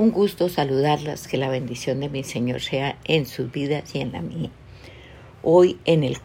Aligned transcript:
Un 0.00 0.12
gusto 0.12 0.48
saludarlas, 0.48 1.28
que 1.28 1.36
la 1.36 1.50
bendición 1.50 2.00
de 2.00 2.08
mi 2.08 2.24
Señor 2.24 2.62
sea 2.62 2.98
en 3.04 3.26
sus 3.26 3.52
vidas 3.52 3.94
y 3.94 4.00
en 4.00 4.12
la 4.12 4.22
mía. 4.22 4.48
Hoy 5.42 5.78
en, 5.84 6.04
el, 6.04 6.16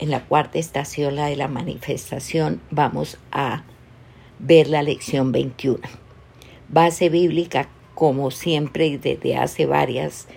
en 0.00 0.10
la 0.10 0.26
cuarta 0.26 0.58
estación, 0.58 1.16
la 1.16 1.28
de 1.28 1.36
la 1.36 1.48
manifestación, 1.48 2.60
vamos 2.70 3.16
a 3.30 3.64
ver 4.38 4.68
la 4.68 4.82
lección 4.82 5.32
21. 5.32 5.78
Base 6.68 7.08
bíblica, 7.08 7.70
como 7.94 8.30
siempre 8.30 8.88
y 8.88 8.98
desde 8.98 9.38
hace 9.38 9.64
varias, 9.64 10.28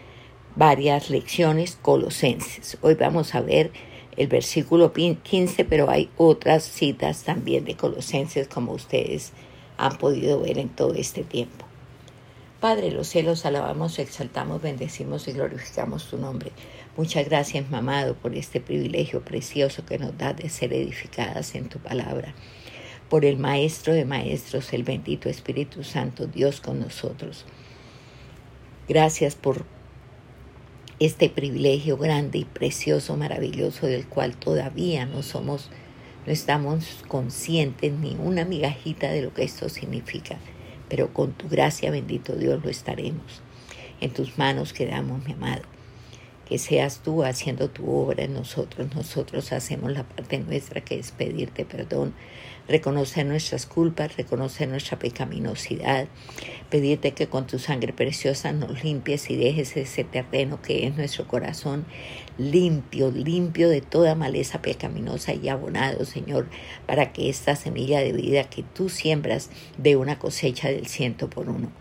varias 0.55 1.09
lecciones, 1.09 1.77
Colosenses. 1.81 2.77
Hoy 2.79 2.93
vamos 2.93 3.35
a 3.35 3.41
ver 3.41 3.71
el 4.15 4.27
versículo 4.27 4.93
15, 4.93 5.65
pero 5.65 5.89
hay 5.89 6.09
otras 6.15 6.63
citas 6.63 7.23
también 7.23 7.65
de 7.65 7.75
Colosenses, 7.75 8.47
como 8.47 8.71
ustedes 8.71 9.33
han 9.75 9.97
podido 9.97 10.39
ver 10.39 10.57
en 10.59 10.69
todo 10.69 10.93
este 10.93 11.25
tiempo. 11.25 11.64
Padre 12.59 12.89
los 12.89 13.07
cielos, 13.09 13.45
alabamos, 13.45 13.99
exaltamos, 13.99 14.61
bendecimos 14.61 15.27
y 15.27 15.33
glorificamos 15.33 16.09
tu 16.09 16.17
nombre. 16.17 16.51
Muchas 16.95 17.25
gracias, 17.25 17.69
mamado, 17.69 18.15
por 18.15 18.33
este 18.33 18.61
privilegio 18.61 19.21
precioso 19.21 19.85
que 19.85 19.99
nos 19.99 20.17
da 20.17 20.33
de 20.33 20.47
ser 20.47 20.71
edificadas 20.71 21.53
en 21.55 21.67
tu 21.67 21.79
palabra. 21.79 22.33
Por 23.09 23.25
el 23.25 23.37
Maestro 23.37 23.93
de 23.93 24.05
Maestros, 24.05 24.71
el 24.71 24.83
bendito 24.83 25.27
Espíritu 25.27 25.83
Santo, 25.83 26.27
Dios 26.27 26.61
con 26.61 26.79
nosotros. 26.79 27.45
Gracias 28.87 29.35
por 29.35 29.65
este 30.99 31.29
privilegio 31.29 31.97
grande 31.97 32.37
y 32.37 32.45
precioso, 32.45 33.17
maravilloso, 33.17 33.85
del 33.85 34.07
cual 34.07 34.37
todavía 34.37 35.05
no 35.05 35.23
somos, 35.23 35.69
no 36.25 36.31
estamos 36.31 37.03
conscientes 37.09 37.91
ni 37.91 38.15
una 38.15 38.45
migajita 38.45 39.11
de 39.11 39.23
lo 39.23 39.33
que 39.33 39.43
esto 39.43 39.67
significa 39.67 40.39
pero 40.89 41.13
con 41.13 41.33
tu 41.33 41.47
gracia, 41.47 41.91
bendito 41.91 42.35
Dios, 42.35 42.63
lo 42.63 42.69
estaremos. 42.69 43.41
En 44.01 44.11
tus 44.11 44.37
manos 44.37 44.73
quedamos, 44.73 45.23
mi 45.25 45.33
amado. 45.33 45.63
Que 46.47 46.59
seas 46.59 46.99
tú 47.03 47.23
haciendo 47.23 47.69
tu 47.69 47.89
obra 47.89 48.23
en 48.23 48.33
nosotros. 48.33 48.93
Nosotros 48.93 49.51
hacemos 49.51 49.91
la 49.91 50.03
parte 50.03 50.37
nuestra 50.39 50.81
que 50.81 50.99
es 50.99 51.11
pedirte 51.11 51.65
perdón, 51.65 52.13
reconocer 52.67 53.25
nuestras 53.25 53.65
culpas, 53.65 54.17
reconocer 54.17 54.67
nuestra 54.67 54.97
pecaminosidad, 54.97 56.07
pedirte 56.69 57.11
que 57.11 57.27
con 57.27 57.47
tu 57.47 57.59
sangre 57.59 57.93
preciosa 57.93 58.51
nos 58.51 58.83
limpies 58.83 59.29
y 59.29 59.35
dejes 59.35 59.77
ese 59.77 60.03
terreno 60.03 60.61
que 60.61 60.87
es 60.87 60.95
nuestro 60.95 61.27
corazón 61.27 61.85
limpio, 62.37 63.11
limpio 63.11 63.69
de 63.69 63.81
toda 63.81 64.15
maleza 64.15 64.61
pecaminosa 64.61 65.33
y 65.33 65.49
abonado, 65.49 66.05
Señor, 66.05 66.47
para 66.85 67.13
que 67.13 67.29
esta 67.29 67.55
semilla 67.55 67.99
de 67.99 68.13
vida 68.13 68.43
que 68.45 68.63
tú 68.63 68.89
siembras 68.89 69.49
dé 69.77 69.95
una 69.95 70.19
cosecha 70.19 70.69
del 70.69 70.87
ciento 70.87 71.29
por 71.29 71.49
uno. 71.49 71.71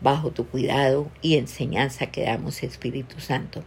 Bajo 0.00 0.30
tu 0.30 0.46
cuidado 0.46 1.10
y 1.22 1.36
enseñanza 1.36 2.06
que 2.06 2.24
damos, 2.24 2.62
Espíritu 2.62 3.20
Santo. 3.20 3.64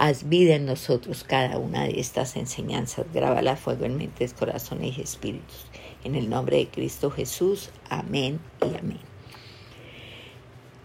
Haz 0.00 0.28
vida 0.28 0.54
en 0.54 0.64
nosotros 0.64 1.24
cada 1.24 1.58
una 1.58 1.82
de 1.82 1.98
estas 1.98 2.36
enseñanzas. 2.36 3.04
Grábala 3.12 3.56
fuego 3.56 3.84
en 3.84 3.96
mentes, 3.96 4.32
corazones 4.32 4.96
y 4.96 5.00
espíritus. 5.00 5.66
En 6.04 6.14
el 6.14 6.30
nombre 6.30 6.58
de 6.58 6.68
Cristo 6.68 7.10
Jesús. 7.10 7.70
Amén 7.90 8.38
y 8.62 8.78
amén. 8.78 9.00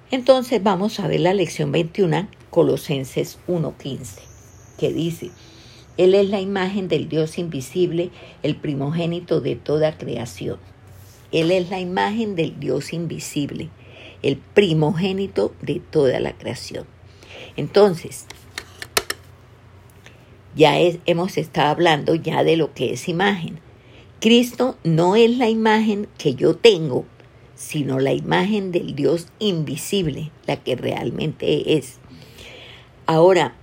Entonces 0.10 0.64
vamos 0.64 1.00
a 1.00 1.08
ver 1.08 1.20
la 1.20 1.36
lección 1.36 1.72
21, 1.72 2.28
Colosenses 2.50 3.38
1.15, 3.48 4.20
que 4.80 4.92
dice, 4.92 5.30
Él 5.98 6.16
es 6.16 6.30
la 6.30 6.42
imagen 6.42 6.88
del 6.88 7.08
Dios 7.08 7.38
invisible, 7.38 8.10
el 8.42 8.56
primogénito 8.56 9.42
de 9.42 9.56
toda 9.56 9.98
creación. 9.98 10.58
Él 11.32 11.52
es 11.52 11.70
la 11.70 11.80
imagen 11.80 12.36
del 12.36 12.60
Dios 12.60 12.94
invisible, 12.94 13.70
el 14.24 14.38
primogénito 14.38 15.54
de 15.62 15.80
toda 15.80 16.20
la 16.20 16.34
creación. 16.34 16.86
Entonces, 17.58 18.26
ya 20.56 20.78
hemos 21.06 21.38
estado 21.38 21.70
hablando 21.70 22.16
ya 22.16 22.44
de 22.44 22.58
lo 22.58 22.74
que 22.74 22.94
es 22.94 23.08
imagen. 23.10 23.60
Cristo 24.20 24.78
no 24.84 25.16
es 25.16 25.38
la 25.38 25.50
imagen 25.50 26.08
que 26.18 26.36
yo 26.36 26.56
tengo, 26.56 27.06
sino 27.56 28.00
la 28.00 28.14
imagen 28.14 28.72
del 28.72 28.96
Dios 28.96 29.28
invisible, 29.40 30.32
la 30.46 30.58
que 30.58 30.76
realmente 30.76 31.78
es. 31.78 31.98
Ahora, 33.06 33.56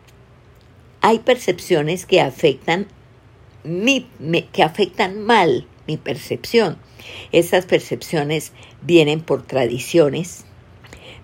hay 1.01 1.21
percepciones 1.21 2.07
que 2.07 2.21
afectan 2.21 2.87
mi, 3.65 4.07
que 4.53 4.63
afectan 4.63 5.21
mal 5.23 5.67
mi 5.87 5.97
percepción. 5.97 6.79
Esas 7.33 7.67
percepciones 7.67 8.53
vienen 8.83 9.21
por 9.21 9.47
tradiciones, 9.47 10.45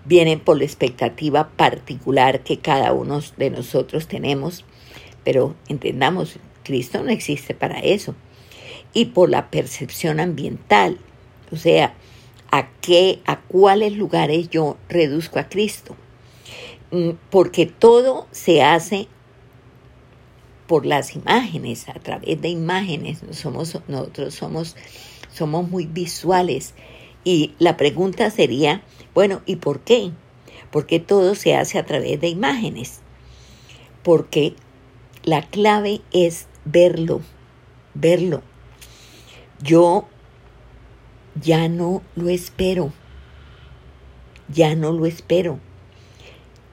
vienen 0.05 0.39
por 0.39 0.57
la 0.57 0.63
expectativa 0.63 1.49
particular 1.49 2.43
que 2.43 2.57
cada 2.57 2.91
uno 2.93 3.21
de 3.37 3.49
nosotros 3.49 4.07
tenemos, 4.07 4.65
pero 5.27 5.55
entendamos, 5.67 6.37
Cristo 6.63 7.03
no 7.03 7.09
existe 7.09 7.53
para 7.53 7.79
eso. 7.79 8.15
Y 8.93 9.07
por 9.07 9.29
la 9.29 9.51
percepción 9.51 10.21
ambiental, 10.21 10.99
o 11.51 11.57
sea, 11.57 11.95
a 12.49 12.71
qué, 12.79 13.19
a 13.25 13.41
cuáles 13.41 13.91
lugares 13.91 14.49
yo 14.49 14.77
reduzco 14.87 15.37
a 15.37 15.49
Cristo. 15.49 15.97
Mm, 16.91 17.09
porque 17.29 17.65
todo 17.65 18.29
se 18.31 18.63
hace 18.63 19.09
por 20.65 20.85
las 20.85 21.13
imágenes, 21.13 21.89
a 21.89 21.95
través 21.95 22.39
de 22.39 22.47
imágenes. 22.47 23.19
Somos, 23.31 23.77
nosotros 23.89 24.33
somos, 24.33 24.77
somos 25.33 25.69
muy 25.69 25.87
visuales. 25.87 26.73
Y 27.25 27.53
la 27.59 27.75
pregunta 27.75 28.29
sería, 28.29 28.81
bueno, 29.13 29.41
¿y 29.45 29.57
por 29.57 29.81
qué? 29.81 30.11
Porque 30.71 31.01
todo 31.01 31.35
se 31.35 31.53
hace 31.53 31.79
a 31.79 31.85
través 31.85 32.21
de 32.21 32.29
imágenes. 32.29 33.01
Porque 34.03 34.55
la 35.27 35.41
clave 35.41 35.99
es 36.13 36.47
verlo, 36.63 37.19
verlo. 37.93 38.41
Yo 39.61 40.07
ya 41.35 41.67
no 41.67 42.01
lo 42.15 42.29
espero, 42.29 42.93
ya 44.47 44.73
no 44.75 44.93
lo 44.93 45.05
espero. 45.05 45.59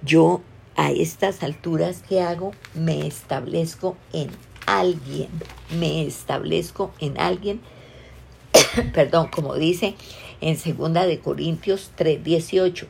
Yo 0.02 0.40
a 0.76 0.92
estas 0.92 1.42
alturas 1.42 2.04
que 2.08 2.20
hago 2.20 2.52
me 2.74 3.08
establezco 3.08 3.96
en 4.12 4.30
alguien, 4.66 5.30
me 5.76 6.06
establezco 6.06 6.94
en 7.00 7.18
alguien, 7.18 7.60
perdón, 8.94 9.30
como 9.34 9.56
dice 9.56 9.96
en 10.40 10.56
segunda 10.58 11.06
de 11.06 11.18
Corintios 11.18 11.90
3:18. 11.98 12.86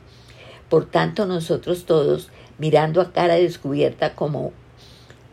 Por 0.69 0.85
tanto, 0.85 1.25
nosotros 1.25 1.87
todos, 1.87 2.29
mirando 2.59 3.01
a 3.01 3.15
cara 3.15 3.37
descubierta 3.37 4.15
como 4.15 4.53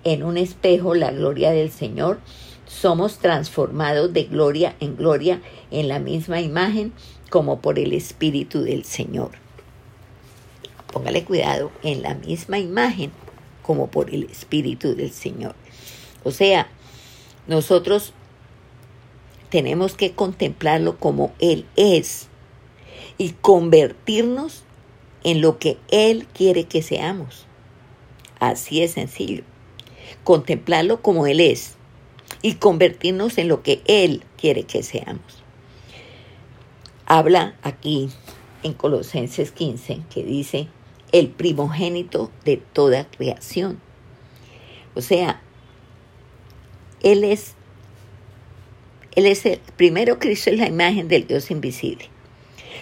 en 0.04 0.24
un 0.24 0.38
espejo 0.38 0.96
la 0.96 1.12
gloria 1.12 1.52
del 1.52 1.72
Señor, 1.72 2.20
somos 2.66 3.18
transformados 3.20 4.14
de 4.14 4.24
gloria 4.24 4.76
en 4.80 4.96
gloria 4.96 5.42
en 5.72 5.88
la 5.88 6.00
misma 6.00 6.42
imagen 6.42 6.94
como 7.30 7.60
por 7.60 7.78
el 7.78 7.94
Espíritu 7.94 8.62
del 8.62 8.86
Señor. 8.86 9.32
Póngale 10.92 11.24
cuidado, 11.24 11.72
en 11.84 12.02
la 12.02 12.16
misma 12.16 12.60
imagen 12.60 13.12
como 13.62 13.88
por 13.88 14.10
el 14.10 14.24
Espíritu 14.24 14.96
del 14.96 15.12
Señor. 15.12 15.56
O 16.24 16.32
sea, 16.32 16.68
nosotros 17.48 18.14
tenemos 19.50 19.96
que 19.96 20.14
contemplarlo 20.14 20.98
como 20.98 21.34
Él 21.40 21.66
es 21.76 22.28
y 23.18 23.32
convertirnos 23.32 24.64
en 25.24 25.42
lo 25.42 25.60
que 25.60 25.78
Él 25.90 26.28
quiere 26.34 26.66
que 26.66 26.82
seamos. 26.82 27.46
Así 28.40 28.82
es 28.82 28.94
sencillo 28.94 29.44
contemplarlo 30.24 31.02
como 31.02 31.28
Él 31.28 31.40
es 31.40 31.76
y 32.42 32.56
convertirnos 32.56 33.38
en 33.38 33.48
lo 33.48 33.64
que 33.64 33.82
Él 33.86 34.24
quiere 34.38 34.64
que 34.64 34.84
seamos. 34.84 35.44
Habla 37.06 37.56
aquí 37.62 38.10
en 38.64 38.74
Colosenses 38.74 39.52
15 39.52 40.02
que 40.14 40.24
dice 40.24 40.68
el 41.12 41.30
primogénito 41.30 42.32
de 42.46 42.58
toda 42.58 43.06
creación. 43.06 43.80
O 44.96 45.02
sea, 45.02 45.42
Él 47.04 47.24
es, 47.24 47.56
Él 49.16 49.26
es 49.26 49.46
el 49.46 49.60
primero 49.76 50.20
Cristo 50.20 50.50
es 50.50 50.58
la 50.58 50.68
imagen 50.68 51.08
del 51.08 51.28
Dios 51.28 51.52
invisible. 51.52 52.10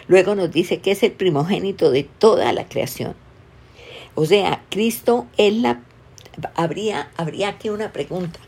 Luego 0.08 0.36
nos 0.36 0.52
dice 0.52 0.80
que 0.80 0.92
es 0.92 1.04
el 1.04 1.12
primogénito 1.12 1.92
de 1.92 2.04
toda 2.04 2.52
la 2.54 2.68
creación. 2.68 3.16
O 4.16 4.26
sea, 4.26 4.64
Cristo 4.70 5.28
es 5.38 5.54
la 5.54 5.82
habría, 6.56 7.12
habría 7.18 7.50
aquí 7.50 7.70
una 7.70 7.92
pregunta. 7.92 8.40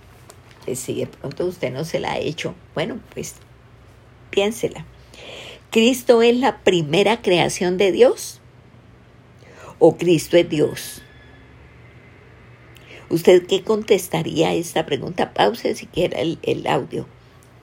Si 0.73 0.93
de 0.93 1.07
pronto 1.07 1.45
usted 1.45 1.71
no 1.71 1.83
se 1.85 1.99
la 1.99 2.13
ha 2.13 2.19
hecho, 2.19 2.55
bueno, 2.75 2.99
pues 3.13 3.35
piénsela. 4.29 4.85
¿Cristo 5.71 6.21
es 6.21 6.35
la 6.37 6.59
primera 6.59 7.21
creación 7.21 7.77
de 7.77 7.91
Dios? 7.91 8.41
¿O 9.79 9.97
Cristo 9.97 10.37
es 10.37 10.49
Dios? 10.49 11.01
¿Usted 13.09 13.45
qué 13.47 13.63
contestaría 13.63 14.49
a 14.49 14.53
esta 14.53 14.85
pregunta? 14.85 15.33
Pause 15.33 15.75
siquiera 15.75 16.19
el, 16.19 16.39
el 16.43 16.67
audio 16.67 17.07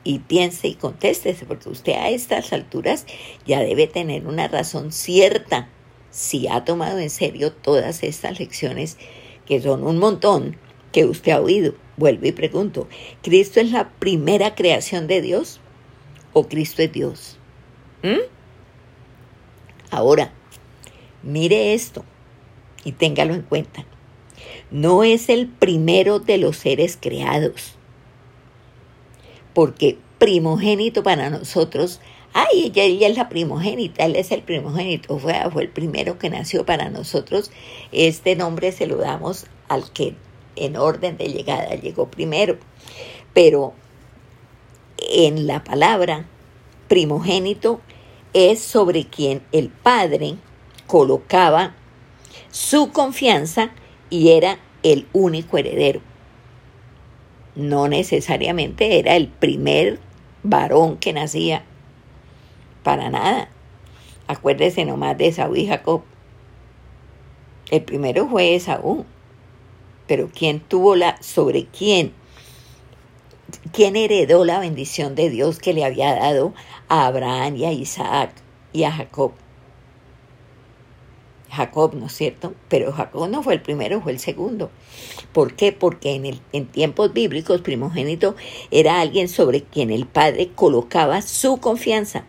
y 0.05 0.20
piense 0.20 0.69
y 0.69 0.75
contéstese, 0.75 1.44
porque 1.44 1.69
usted 1.69 1.93
a 1.93 2.09
estas 2.11 2.53
alturas 2.53 3.06
ya 3.47 3.61
debe 3.61 3.87
tener 3.87 4.26
una 4.26 4.49
razón 4.49 4.91
cierta 4.93 5.69
si 6.11 6.49
ha 6.49 6.65
tomado 6.65 6.99
en 6.99 7.11
serio 7.11 7.53
todas 7.53 8.03
estas 8.03 8.38
lecciones, 8.38 8.97
que 9.48 9.62
son 9.62 9.82
un 9.82 9.98
montón, 9.98 10.56
que 10.92 11.06
usted 11.06 11.32
ha 11.32 11.40
oído. 11.40 11.74
Vuelvo 11.96 12.26
y 12.26 12.32
pregunto, 12.32 12.86
¿Cristo 13.22 13.60
es 13.60 13.72
la 13.72 13.88
primera 13.88 14.54
creación 14.54 15.06
de 15.06 15.22
Dios 15.22 15.60
o 16.34 16.46
Cristo 16.48 16.82
es 16.82 16.92
Dios? 16.92 17.38
¿Mm? 18.02 18.20
Ahora, 19.90 20.32
mire 21.22 21.72
esto 21.72 22.04
y 22.84 22.92
téngalo 22.92 23.34
en 23.34 23.42
cuenta. 23.42 23.86
No 24.70 25.02
es 25.02 25.30
el 25.30 25.48
primero 25.48 26.20
de 26.20 26.36
los 26.36 26.58
seres 26.58 26.98
creados, 27.00 27.74
porque 29.54 29.98
primogénito 30.18 31.02
para 31.02 31.30
nosotros, 31.30 32.00
ay, 32.32 32.72
ella, 32.75 33.08
es 33.08 33.16
la 33.16 33.28
primogénita, 33.28 34.04
él 34.04 34.16
es 34.16 34.30
el 34.32 34.42
primogénito, 34.42 35.19
fue, 35.19 35.34
fue 35.52 35.62
el 35.62 35.69
primero 35.69 36.19
que 36.19 36.30
nació 36.30 36.64
para 36.64 36.90
nosotros. 36.90 37.50
Este 37.92 38.36
nombre 38.36 38.72
se 38.72 38.86
lo 38.86 38.96
damos 38.96 39.46
al 39.69 39.90
que 39.92 40.14
en 40.56 40.76
orden 40.76 41.16
de 41.16 41.28
llegada 41.28 41.75
llegó 41.75 42.10
primero. 42.10 42.58
Pero 43.32 43.75
en 44.98 45.46
la 45.46 45.64
palabra 45.64 46.26
primogénito 46.88 47.80
es 48.32 48.60
sobre 48.60 49.04
quien 49.04 49.42
el 49.52 49.69
Padre 49.69 50.36
colocaba 50.86 51.74
su 52.50 52.90
confianza 52.92 53.70
y 54.10 54.31
era 54.31 54.58
el 54.82 55.06
único 55.12 55.58
heredero. 55.58 56.00
No 57.54 57.88
necesariamente 57.88 58.98
era 58.98 59.16
el 59.16 59.28
primer 59.28 59.98
varón 60.42 60.96
que 60.96 61.12
nacía, 61.12 61.64
para 62.88 63.11
nada. 63.11 63.50
Acuérdese 64.29 64.87
nomás 64.87 65.19
de 65.19 65.26
Esaú 65.26 65.55
y 65.56 65.67
Jacob. 65.67 66.05
El 67.70 67.82
primero 67.82 68.26
fue 68.26 68.55
Esaú, 68.55 69.05
pero 70.06 70.31
¿quién 70.35 70.61
tuvo 70.61 70.96
la, 70.96 71.20
sobre 71.20 71.67
quién? 71.67 72.14
¿Quién 73.75 73.94
heredó 73.94 74.46
la 74.46 74.58
bendición 74.58 75.14
de 75.14 75.29
Dios 75.29 75.58
que 75.58 75.75
le 75.75 75.85
había 75.85 76.14
dado 76.14 76.55
a 76.88 77.06
Abraham 77.06 77.56
y 77.56 77.67
a 77.67 77.73
Isaac 77.73 78.31
y 78.73 78.85
a 78.85 78.93
Jacob? 78.93 79.32
Jacob, 81.50 81.93
¿no 81.93 82.06
es 82.06 82.12
cierto? 82.12 82.55
Pero 82.70 82.91
Jacob 82.93 83.29
no 83.29 83.43
fue 83.43 83.52
el 83.52 83.61
primero, 83.61 84.00
fue 84.00 84.12
el 84.12 84.19
segundo. 84.19 84.70
¿Por 85.34 85.56
qué? 85.56 85.73
Porque 85.73 86.14
en, 86.14 86.25
el, 86.25 86.41
en 86.55 86.64
tiempos 86.64 87.12
bíblicos 87.12 87.61
primogénito 87.61 88.34
era 88.70 89.02
alguien 89.02 89.29
sobre 89.29 89.62
quien 89.62 89.91
el 89.91 90.06
padre 90.06 90.52
colocaba 90.55 91.20
su 91.20 91.58
confianza 91.58 92.25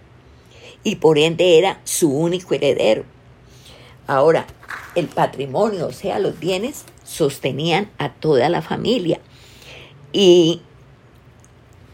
y 0.83 0.95
por 0.95 1.17
ende 1.17 1.57
era 1.57 1.81
su 1.83 2.11
único 2.11 2.53
heredero. 2.53 3.03
Ahora, 4.07 4.47
el 4.95 5.07
patrimonio, 5.07 5.87
o 5.87 5.91
sea, 5.91 6.19
los 6.19 6.39
bienes, 6.39 6.85
sostenían 7.03 7.89
a 7.97 8.13
toda 8.13 8.49
la 8.49 8.61
familia. 8.61 9.19
¿Y 10.11 10.61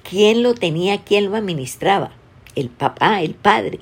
quién 0.08 0.44
lo 0.44 0.54
tenía, 0.54 1.04
quién 1.04 1.26
lo 1.26 1.36
administraba? 1.36 2.12
El 2.56 2.70
papá, 2.70 3.22
el 3.22 3.36
padre 3.36 3.80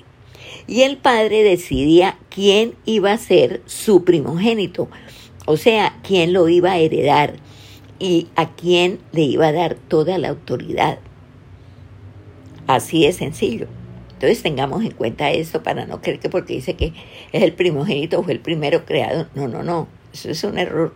y 0.68 0.82
el 0.82 0.98
padre 0.98 1.44
decidía 1.44 2.18
quién 2.30 2.76
iba 2.86 3.12
a 3.12 3.18
ser 3.18 3.62
su 3.66 4.04
primogénito, 4.04 4.90
o 5.46 5.58
sea, 5.58 6.00
quién 6.04 6.34
lo 6.34 6.48
iba 6.50 6.72
a 6.72 6.78
heredar 6.78 7.36
y 8.00 8.28
a 8.36 8.50
quién 8.56 9.00
le 9.12 9.22
iba 9.24 9.48
a 9.48 9.54
dar 9.54 9.76
toda 9.76 10.18
la 10.18 10.30
autoridad. 10.30 11.00
Así 12.68 13.06
de 13.06 13.12
sencillo. 13.12 13.68
Entonces 14.24 14.42
tengamos 14.42 14.86
en 14.86 14.92
cuenta 14.92 15.32
esto 15.32 15.64
para 15.64 15.86
no 15.86 16.02
creer 16.02 16.18
que 16.22 16.30
porque 16.30 16.54
dice 16.54 16.76
que 16.76 16.94
es 17.34 17.44
el 17.44 17.52
primogénito 17.52 18.24
fue 18.24 18.32
el 18.32 18.40
primero 18.40 18.86
creado. 18.86 19.28
No, 19.36 19.50
no, 19.50 19.64
no. 19.64 19.90
Eso 20.14 20.30
es 20.30 20.42
un 20.46 20.58
error 20.58 20.96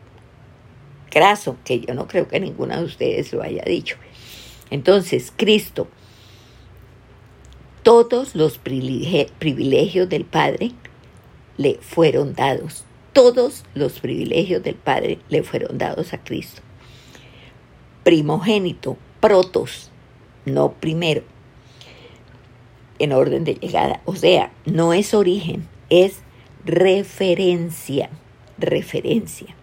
graso 1.11 1.57
que 1.65 1.81
yo 1.81 1.93
no 1.93 2.07
creo 2.07 2.29
que 2.29 2.39
ninguno 2.39 2.77
de 2.77 2.85
ustedes 2.85 3.33
lo 3.33 3.43
haya 3.43 3.63
dicho. 3.65 3.97
Entonces, 4.69 5.33
Cristo 5.35 5.89
todos 7.83 8.33
los 8.33 8.59
privilegios 8.59 10.07
del 10.07 10.23
Padre 10.23 10.71
le 11.57 11.79
fueron 11.81 12.33
dados. 12.33 12.85
Todos 13.11 13.65
los 13.75 13.99
privilegios 13.99 14.63
del 14.63 14.75
Padre 14.75 15.19
le 15.27 15.43
fueron 15.43 15.77
dados 15.77 16.13
a 16.13 16.23
Cristo. 16.23 16.61
Primogénito, 18.05 18.95
protos, 19.19 19.91
no 20.45 20.71
primero, 20.71 21.23
en 22.99 23.11
orden 23.11 23.43
de 23.43 23.55
llegada. 23.55 24.01
O 24.05 24.15
sea, 24.15 24.51
no 24.65 24.93
es 24.93 25.13
origen, 25.13 25.67
es 25.89 26.19
referencia, 26.65 28.09
referencia. 28.57 29.55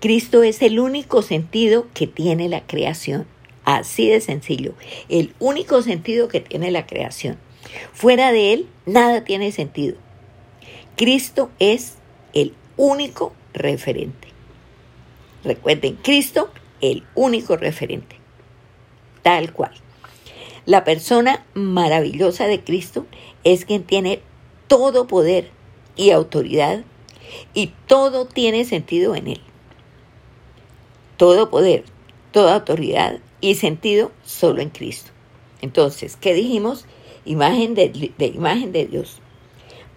Cristo 0.00 0.42
es 0.42 0.62
el 0.62 0.78
único 0.80 1.22
sentido 1.22 1.86
que 1.94 2.06
tiene 2.06 2.48
la 2.48 2.66
creación. 2.66 3.26
Así 3.64 4.08
de 4.08 4.20
sencillo, 4.20 4.74
el 5.08 5.34
único 5.38 5.82
sentido 5.82 6.28
que 6.28 6.40
tiene 6.40 6.70
la 6.70 6.86
creación. 6.86 7.38
Fuera 7.92 8.32
de 8.32 8.54
Él, 8.54 8.66
nada 8.86 9.22
tiene 9.22 9.52
sentido. 9.52 9.96
Cristo 10.96 11.50
es 11.58 11.96
el 12.32 12.54
único 12.76 13.34
referente. 13.52 14.28
Recuerden, 15.44 15.96
Cristo, 15.96 16.50
el 16.80 17.04
único 17.14 17.56
referente. 17.56 18.16
Tal 19.22 19.52
cual. 19.52 19.72
La 20.70 20.84
persona 20.84 21.44
maravillosa 21.54 22.46
de 22.46 22.62
Cristo 22.62 23.04
es 23.42 23.64
quien 23.64 23.82
tiene 23.82 24.22
todo 24.68 25.08
poder 25.08 25.50
y 25.96 26.12
autoridad 26.12 26.84
y 27.54 27.72
todo 27.88 28.24
tiene 28.26 28.64
sentido 28.64 29.16
en 29.16 29.26
Él. 29.26 29.40
Todo 31.16 31.50
poder, 31.50 31.82
toda 32.30 32.54
autoridad 32.54 33.18
y 33.40 33.56
sentido 33.56 34.12
solo 34.24 34.62
en 34.62 34.70
Cristo. 34.70 35.10
Entonces, 35.60 36.14
¿qué 36.14 36.34
dijimos? 36.34 36.86
imagen 37.24 37.74
de, 37.74 38.12
imagen 38.32 38.70
de 38.70 38.86
Dios, 38.86 39.18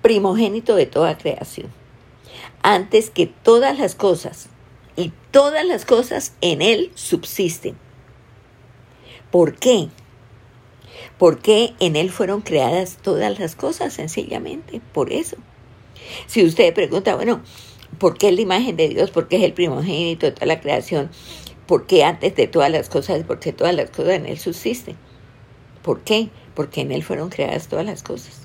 primogénito 0.01 0.73
de 0.73 0.87
toda 0.87 1.19
creación, 1.19 1.67
antes 2.63 3.11
que 3.11 3.27
todas 3.27 3.77
las 3.77 3.93
cosas, 3.93 4.49
y 4.95 5.11
todas 5.29 5.67
las 5.67 5.85
cosas 5.85 6.33
en 6.41 6.63
Él 6.63 6.91
subsisten. 6.95 7.77
¿Por 9.29 9.53
qué? 9.53 9.89
Porque 11.23 11.73
en 11.79 11.95
Él 11.95 12.11
fueron 12.11 12.41
creadas 12.41 12.97
todas 13.01 13.39
las 13.39 13.55
cosas, 13.55 13.93
sencillamente, 13.93 14.81
por 14.91 15.13
eso. 15.13 15.37
Si 16.27 16.43
usted 16.43 16.73
pregunta, 16.73 17.15
bueno, 17.15 17.41
¿por 17.97 18.17
qué 18.17 18.27
es 18.27 18.35
la 18.35 18.41
imagen 18.41 18.75
de 18.75 18.89
Dios? 18.89 19.09
¿Por 19.09 19.29
qué 19.29 19.37
es 19.37 19.43
el 19.43 19.53
primogénito 19.53 20.25
de 20.25 20.33
toda 20.33 20.47
la 20.47 20.59
creación? 20.59 21.09
¿Por 21.65 21.87
qué 21.87 22.03
antes 22.03 22.35
de 22.35 22.47
todas 22.47 22.69
las 22.69 22.89
cosas? 22.89 23.23
Porque 23.25 23.53
todas 23.53 23.73
las 23.73 23.89
cosas 23.89 24.15
en 24.15 24.25
Él 24.25 24.37
subsisten. 24.37 24.97
¿Por 25.81 26.01
qué? 26.01 26.27
porque 26.55 26.81
en 26.81 26.91
Él 26.91 27.03
fueron 27.03 27.29
creadas 27.29 27.69
todas 27.69 27.85
las 27.85 28.03
cosas. 28.03 28.41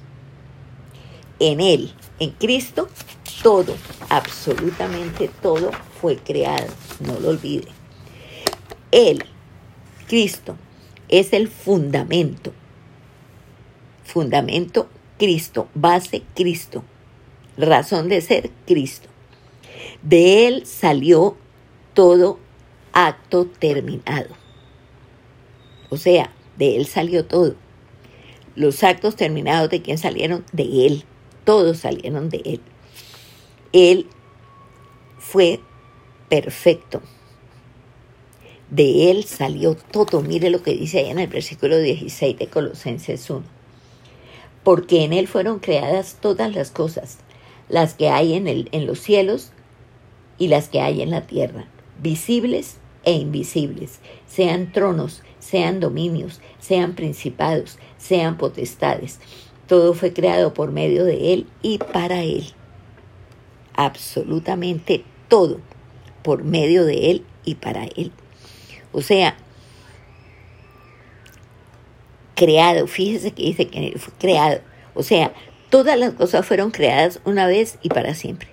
En 1.41 1.61
Él, 1.61 1.93
en 2.21 2.31
Cristo, 2.31 2.89
todo, 3.43 3.75
absolutamente 4.09 5.29
todo 5.43 5.73
fue 6.01 6.17
creado, 6.17 6.69
no 7.01 7.19
lo 7.19 7.31
olvide. 7.31 7.67
Él, 8.93 9.25
Cristo, 10.07 10.55
es 11.09 11.33
el 11.33 11.49
fundamento. 11.49 12.53
Fundamento 14.09 14.89
Cristo, 15.19 15.69
base 15.75 16.23
Cristo, 16.35 16.83
razón 17.59 18.09
de 18.09 18.23
ser 18.23 18.51
Cristo. 18.67 19.07
De 20.03 20.47
Él 20.47 20.65
salió 20.65 21.37
todo 21.93 22.39
acto 22.95 23.45
terminado. 23.45 24.31
O 25.91 25.99
sea, 25.99 26.33
de 26.57 26.77
Él 26.77 26.87
salió 26.87 27.27
todo. 27.27 27.55
Los 28.57 28.83
actos 28.83 29.15
terminados 29.15 29.69
de 29.69 29.83
quién 29.83 29.99
salieron 29.99 30.43
de 30.53 30.87
Él. 30.87 31.05
Todos 31.45 31.77
salieron 31.77 32.31
de 32.31 32.41
Él. 32.47 32.61
Él 33.75 34.07
fue 35.19 35.61
perfecto. 36.31 37.03
De 38.71 39.11
Él 39.11 39.25
salió 39.25 39.77
todo. 39.77 40.23
Mire 40.23 40.49
lo 40.49 40.63
que 40.63 40.73
dice 40.73 41.01
ahí 41.01 41.11
en 41.11 41.19
el 41.19 41.29
versículo 41.29 41.77
16 41.77 42.39
de 42.39 42.47
Colosenses 42.47 43.29
1. 43.29 43.58
Porque 44.65 45.05
en 45.05 45.13
Él 45.13 45.29
fueron 45.29 45.59
creadas 45.59 46.17
todas 46.21 46.55
las 46.55 46.71
cosas, 46.71 47.19
las 47.69 47.95
que 47.95 48.11
hay 48.11 48.35
en, 48.35 48.47
el, 48.49 48.69
en 48.73 48.87
los 48.87 49.01
cielos 49.01 49.53
y 50.39 50.49
las 50.49 50.69
que 50.69 50.81
hay 50.81 51.03
en 51.03 51.11
la 51.11 51.27
tierra, 51.27 51.67
visibles 52.03 52.79
e 53.05 53.13
invisibles, 53.13 54.01
sean 54.27 54.73
tronos, 54.73 55.23
sean 55.39 55.81
dominios, 55.81 56.41
sean 56.59 56.95
principados, 56.95 57.79
sean 57.97 58.37
potestades. 58.37 59.21
Todo 59.67 59.95
fue 59.95 60.13
creado 60.13 60.55
por 60.55 60.73
medio 60.73 61.05
de 61.05 61.33
Él 61.33 61.47
y 61.63 61.79
para 61.79 62.23
Él. 62.23 62.45
Absolutamente 63.75 65.05
todo 65.29 65.61
por 66.23 66.45
medio 66.45 66.85
de 66.85 67.11
Él 67.11 67.25
y 67.45 67.55
para 67.57 67.85
Él. 67.85 68.13
O 68.93 69.03
sea, 69.03 69.37
creado, 72.39 72.87
fíjese 72.87 73.33
que 73.33 73.43
dice 73.43 73.69
que 73.69 73.95
fue 73.99 74.15
creado. 74.19 74.61
O 74.95 75.03
sea, 75.03 75.33
Todas 75.71 75.99
las 75.99 76.13
cosas 76.15 76.47
fueron 76.47 76.71
creadas 76.71 77.21
una 77.27 77.47
vez 77.47 77.79
y 77.83 77.91
para 77.91 78.15
siempre. 78.15 78.49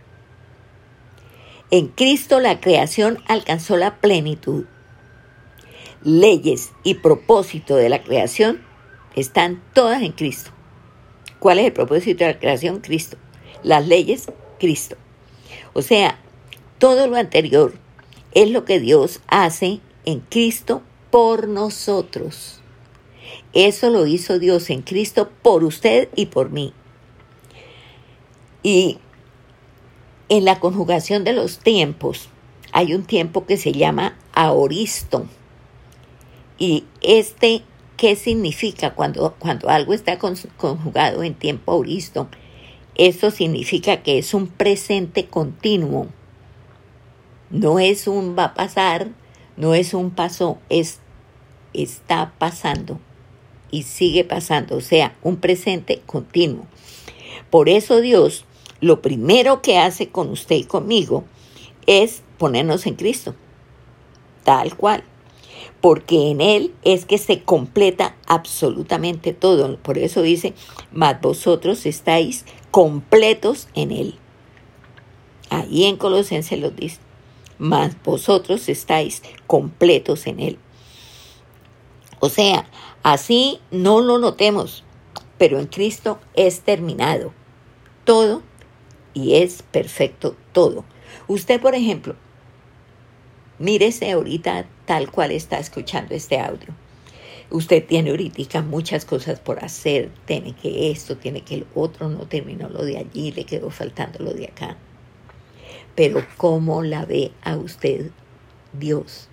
En 1.72 1.88
Cristo 1.88 2.42
la 2.42 2.60
creación 2.60 3.20
alcanzó 3.28 3.78
la 3.78 4.00
plenitud. 4.00 4.66
Leyes 6.04 6.74
y 6.84 6.96
propósito 6.96 7.78
de 7.78 7.88
la 7.88 8.04
creación 8.04 8.62
están 9.16 9.64
todas 9.74 10.02
en 10.02 10.12
Cristo. 10.12 10.52
¿Cuál 11.40 11.60
es 11.60 11.66
el 11.66 11.74
propósito 11.74 12.26
de 12.26 12.34
la 12.34 12.40
creación? 12.40 12.82
Cristo. 12.82 13.18
Las 13.64 13.88
leyes, 13.88 14.30
Cristo. 14.60 14.98
O 15.74 15.82
sea, 15.82 16.20
todo 16.80 17.08
lo 17.08 17.16
anterior 17.16 17.74
es 18.34 18.50
lo 18.52 18.66
que 18.66 18.82
Dios 18.82 19.22
hace 19.28 19.80
en 20.04 20.20
Cristo 20.20 20.82
por 21.12 21.48
nosotros. 21.48 22.62
Eso 23.56 23.90
lo 23.90 24.06
hizo 24.06 24.38
Dios 24.38 24.70
en 24.70 24.82
Cristo 24.82 25.30
por 25.42 25.64
usted 25.64 26.10
y 26.14 26.26
por 26.26 26.50
mí. 26.50 26.74
Y 28.64 28.98
en 30.28 30.44
la 30.44 30.60
conjugación 30.60 31.24
de 31.24 31.32
los 31.32 31.60
tiempos 31.60 32.28
hay 32.74 32.94
un 32.94 33.06
tiempo 33.06 33.46
que 33.46 33.56
se 33.56 33.72
llama 33.72 34.18
aoristo. 34.34 35.26
Y 36.58 36.84
este, 37.02 37.64
¿qué 37.96 38.18
significa 38.18 38.94
cuando, 38.94 39.36
cuando 39.40 39.70
algo 39.70 39.94
está 39.94 40.20
conjugado 40.20 41.24
en 41.24 41.34
tiempo 41.34 41.72
aoristo? 41.72 42.28
Eso 42.96 43.32
significa 43.32 44.04
que 44.04 44.18
es 44.18 44.34
un 44.34 44.48
presente 44.48 45.28
continuo. 45.28 46.08
No 47.50 47.80
es 47.80 48.06
un 48.06 48.38
va 48.38 48.46
a 48.46 48.54
pasar, 48.54 49.12
no 49.56 49.76
es 49.76 49.94
un 49.94 50.12
paso, 50.12 50.58
es 50.68 51.00
está 51.74 52.34
pasando 52.38 53.00
y 53.76 53.84
sigue 53.84 54.24
pasando, 54.24 54.78
o 54.78 54.82
sea, 54.82 55.18
un 55.22 55.36
presente 55.36 56.02
continuo. 56.06 56.66
Por 57.50 57.68
eso 57.68 58.00
Dios 58.00 58.46
lo 58.80 59.02
primero 59.02 59.62
que 59.62 59.78
hace 59.78 60.08
con 60.08 60.30
usted 60.30 60.56
y 60.56 60.64
conmigo 60.64 61.26
es 61.88 62.24
ponernos 62.38 62.86
en 62.86 62.96
Cristo, 62.96 63.36
tal 64.46 64.78
cual, 64.78 65.04
porque 65.82 66.32
en 66.32 66.40
Él 66.40 66.74
es 66.86 67.04
que 67.06 67.18
se 67.18 67.44
completa 67.44 68.16
absolutamente 68.28 69.34
todo. 69.34 69.76
Por 69.80 69.98
eso 69.98 70.22
dice, 70.22 70.54
mas 70.94 71.20
vosotros 71.20 71.86
estáis 71.86 72.46
completos 72.72 73.68
en 73.76 73.92
Él. 73.92 74.16
Ahí 75.50 75.84
en 75.84 75.98
Colosenses 75.98 76.62
lo 76.62 76.72
dice, 76.72 77.00
mas 77.58 78.02
vosotros 78.06 78.70
estáis 78.70 79.22
completos 79.48 80.28
en 80.28 80.40
Él. 80.40 80.60
O 82.26 82.30
sea, 82.30 82.66
así 83.06 83.60
no 83.70 84.02
lo 84.02 84.18
notemos, 84.18 84.84
pero 85.38 85.60
en 85.60 85.68
Cristo 85.68 86.18
es 86.34 86.62
terminado 86.62 87.34
todo 88.04 88.42
y 89.14 89.36
es 89.36 89.62
perfecto 89.62 90.36
todo. 90.54 90.86
Usted, 91.28 91.62
por 91.62 91.76
ejemplo, 91.76 92.16
mírese 93.60 94.12
ahorita 94.12 94.66
tal 94.86 95.12
cual 95.12 95.30
está 95.32 95.60
escuchando 95.60 96.16
este 96.16 96.40
audio. 96.40 96.74
Usted 97.52 97.86
tiene 97.86 98.10
ahorita 98.10 98.64
muchas 98.64 99.06
cosas 99.06 99.40
por 99.40 99.64
hacer, 99.64 100.10
tiene 100.26 100.56
que 100.56 100.90
esto, 100.90 101.16
tiene 101.16 101.42
que 101.42 101.54
el 101.54 101.68
otro, 101.76 102.10
no 102.10 102.26
terminó 102.26 102.70
lo 102.70 102.84
de 102.84 102.98
allí, 102.98 103.32
le 103.32 103.46
quedó 103.46 103.70
faltando 103.70 104.18
lo 104.24 104.34
de 104.34 104.46
acá. 104.46 104.78
Pero 105.94 106.26
¿cómo 106.38 106.82
la 106.82 107.06
ve 107.06 107.32
a 107.44 107.56
usted 107.56 108.10
Dios? 108.74 109.30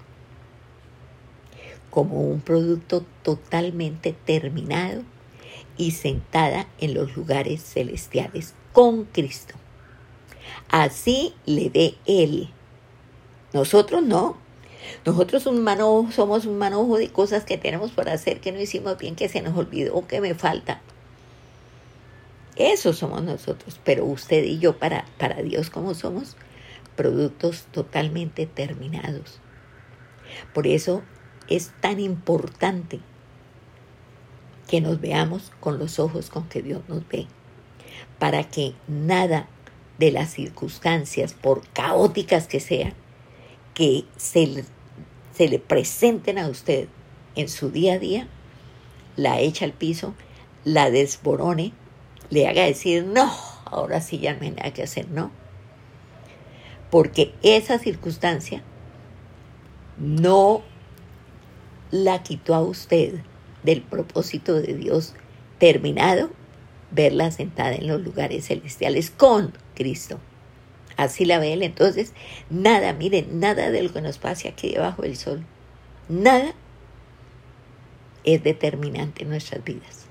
Como 1.93 2.23
un 2.23 2.41
producto 2.41 3.05
totalmente 3.23 4.17
terminado 4.25 5.03
y 5.77 5.91
sentada 5.91 6.67
en 6.81 6.95
los 6.95 7.15
lugares 7.15 7.63
celestiales 7.63 8.55
con 8.73 9.05
Cristo. 9.05 9.55
Así 10.71 11.35
le 11.45 11.69
dé 11.69 11.97
Él. 12.07 12.49
Nosotros 13.53 14.03
no. 14.03 14.39
Nosotros 15.05 15.45
un 15.45 15.67
somos 16.13 16.47
un 16.47 16.57
manojo 16.57 16.97
de 16.97 17.11
cosas 17.11 17.45
que 17.45 17.59
tenemos 17.59 17.91
por 17.91 18.09
hacer, 18.09 18.41
que 18.41 18.53
no 18.53 18.61
hicimos 18.61 18.97
bien, 18.97 19.15
que 19.15 19.29
se 19.29 19.43
nos 19.43 19.55
olvidó, 19.55 20.07
que 20.09 20.23
me 20.23 20.35
falta. 20.35 20.81
Eso 22.57 22.95
somos 22.95 23.23
nosotros, 23.23 23.79
pero 23.85 24.07
usted 24.07 24.45
y 24.45 24.59
yo 24.59 24.79
para, 24.79 25.05
para 25.19 25.43
Dios 25.43 25.69
como 25.69 25.93
somos, 25.93 26.37
productos 26.97 27.67
totalmente 27.71 28.47
terminados. 28.47 29.41
Por 30.55 30.67
eso 30.67 31.03
es 31.57 31.73
tan 31.81 32.01
importante 32.01 33.01
que 34.69 34.81
nos 34.81 35.01
veamos 35.01 35.53
con 35.61 35.79
los 35.79 35.99
ojos 35.99 36.31
con 36.31 36.49
que 36.49 36.63
Dios 36.63 36.83
nos 36.89 37.07
ve, 37.09 37.27
para 38.19 38.45
que 38.45 38.75
nada 38.89 39.49
de 39.99 40.11
las 40.13 40.31
circunstancias, 40.31 41.35
por 41.35 41.67
caóticas 41.69 42.47
que 42.47 42.61
sean, 42.61 42.95
que 43.75 44.05
se 44.17 44.47
le, 44.47 44.65
se 45.35 45.49
le 45.49 45.59
presenten 45.59 46.39
a 46.39 46.49
usted 46.49 46.89
en 47.35 47.49
su 47.49 47.71
día 47.71 47.95
a 47.95 47.99
día, 47.99 48.29
la 49.17 49.41
echa 49.41 49.65
al 49.65 49.73
piso, 49.73 50.15
la 50.65 50.91
desborone, 50.91 51.73
le 52.31 52.49
haga 52.49 52.65
decir, 52.65 53.05
no, 53.05 53.31
ahora 53.67 54.01
sí 54.01 54.19
ya 54.19 54.35
no 54.35 54.43
hay 54.43 54.53
nada 54.53 54.73
que 54.73 54.83
hacer, 54.83 55.09
no. 55.11 55.31
Porque 56.91 57.35
esa 57.43 57.79
circunstancia 57.79 58.63
no 59.99 60.63
la 61.93 62.25
quitó 62.25 62.57
a 62.57 62.63
usted 62.63 63.21
del 63.63 63.83
propósito 63.83 64.61
de 64.61 64.75
Dios 64.75 65.15
terminado, 65.59 66.31
verla 66.91 67.31
sentada 67.31 67.75
en 67.75 67.87
los 67.87 68.03
lugares 68.03 68.49
celestiales 68.49 69.11
con 69.11 69.53
Cristo. 69.77 70.19
Así 70.97 71.25
la 71.25 71.39
ve 71.39 71.53
él. 71.53 71.63
Entonces, 71.63 72.13
nada, 72.51 72.93
miren, 72.93 73.39
nada 73.39 73.71
de 73.71 73.83
lo 73.83 73.93
que 73.93 74.01
nos 74.01 74.19
pase 74.19 74.49
aquí 74.49 74.71
debajo 74.71 75.03
del 75.03 75.17
sol, 75.17 75.45
nada 76.09 76.55
es 78.25 78.43
determinante 78.43 79.23
en 79.23 79.31
nuestras 79.31 79.63
vidas. 79.63 80.07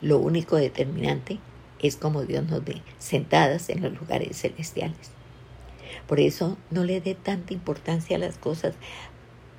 Lo 0.00 0.18
único 0.18 0.56
determinante 0.56 1.38
es 1.80 1.96
como 1.96 2.24
Dios 2.24 2.44
nos 2.46 2.64
ve, 2.64 2.82
sentadas 2.98 3.68
en 3.68 3.82
los 3.82 3.92
lugares 3.98 4.40
celestiales. 4.40 5.10
Por 6.06 6.20
eso 6.20 6.56
no 6.70 6.84
le 6.84 7.00
dé 7.00 7.14
tanta 7.14 7.52
importancia 7.52 8.16
a 8.16 8.20
las 8.20 8.38
cosas 8.38 8.74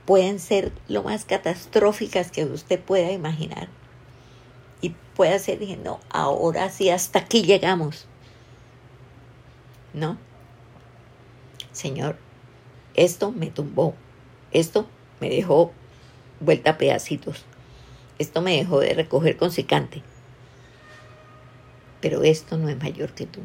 pueden 0.07 0.39
ser 0.39 0.71
lo 0.87 1.03
más 1.03 1.25
catastróficas 1.25 2.31
que 2.31 2.45
usted 2.45 2.79
pueda 2.79 3.11
imaginar. 3.11 3.67
Y 4.79 4.95
puede 5.15 5.37
ser, 5.37 5.59
dije, 5.59 5.75
no, 5.75 5.99
ahora 6.09 6.69
sí, 6.69 6.89
hasta 6.89 7.19
aquí 7.19 7.43
llegamos. 7.43 8.07
¿No? 9.93 10.17
Señor, 11.73 12.17
esto 12.93 13.33
me 13.33 13.47
tumbó, 13.47 13.95
esto 14.51 14.87
me 15.19 15.29
dejó 15.29 15.73
vuelta 16.39 16.71
a 16.71 16.77
pedacitos, 16.77 17.43
esto 18.17 18.41
me 18.41 18.55
dejó 18.55 18.79
de 18.79 18.93
recoger 18.93 19.35
con 19.35 19.51
secante. 19.51 20.03
Pero 21.99 22.23
esto 22.23 22.57
no 22.57 22.69
es 22.69 22.81
mayor 22.81 23.13
que 23.13 23.25
tú. 23.25 23.41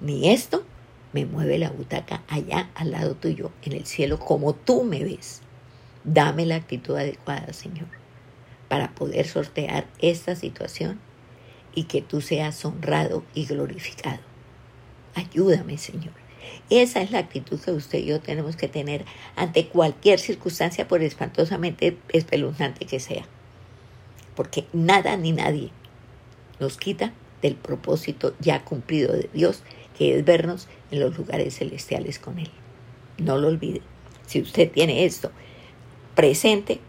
Ni 0.00 0.30
esto 0.30 0.64
me 1.12 1.24
mueve 1.24 1.58
la 1.58 1.70
butaca 1.70 2.22
allá 2.28 2.70
al 2.74 2.90
lado 2.90 3.14
tuyo, 3.14 3.50
en 3.62 3.72
el 3.72 3.86
cielo, 3.86 4.18
como 4.18 4.54
tú 4.54 4.84
me 4.84 5.04
ves. 5.04 5.40
Dame 6.04 6.46
la 6.46 6.56
actitud 6.56 6.96
adecuada, 6.96 7.52
Señor, 7.52 7.88
para 8.68 8.94
poder 8.94 9.26
sortear 9.26 9.86
esta 10.00 10.36
situación 10.36 11.00
y 11.74 11.84
que 11.84 12.02
tú 12.02 12.20
seas 12.20 12.64
honrado 12.64 13.24
y 13.34 13.46
glorificado. 13.46 14.20
Ayúdame, 15.14 15.78
Señor. 15.78 16.12
Esa 16.70 17.00
es 17.00 17.10
la 17.10 17.18
actitud 17.18 17.60
que 17.60 17.72
usted 17.72 17.98
y 17.98 18.06
yo 18.06 18.20
tenemos 18.20 18.56
que 18.56 18.68
tener 18.68 19.04
ante 19.36 19.68
cualquier 19.68 20.18
circunstancia, 20.18 20.88
por 20.88 21.02
espantosamente 21.02 21.98
espeluznante 22.10 22.86
que 22.86 23.00
sea. 23.00 23.24
Porque 24.34 24.66
nada 24.72 25.16
ni 25.16 25.32
nadie 25.32 25.70
nos 26.60 26.76
quita 26.76 27.12
del 27.42 27.54
propósito 27.54 28.34
ya 28.40 28.64
cumplido 28.64 29.12
de 29.12 29.30
Dios 29.32 29.62
que 29.96 30.16
es 30.16 30.24
vernos 30.24 30.68
en 30.90 31.00
los 31.00 31.16
lugares 31.18 31.58
celestiales 31.58 32.18
con 32.18 32.38
Él. 32.38 32.50
No 33.18 33.36
lo 33.36 33.48
olvide. 33.48 33.82
Si 34.26 34.40
usted 34.40 34.70
tiene 34.70 35.04
esto 35.04 35.32
presente, 36.14 36.80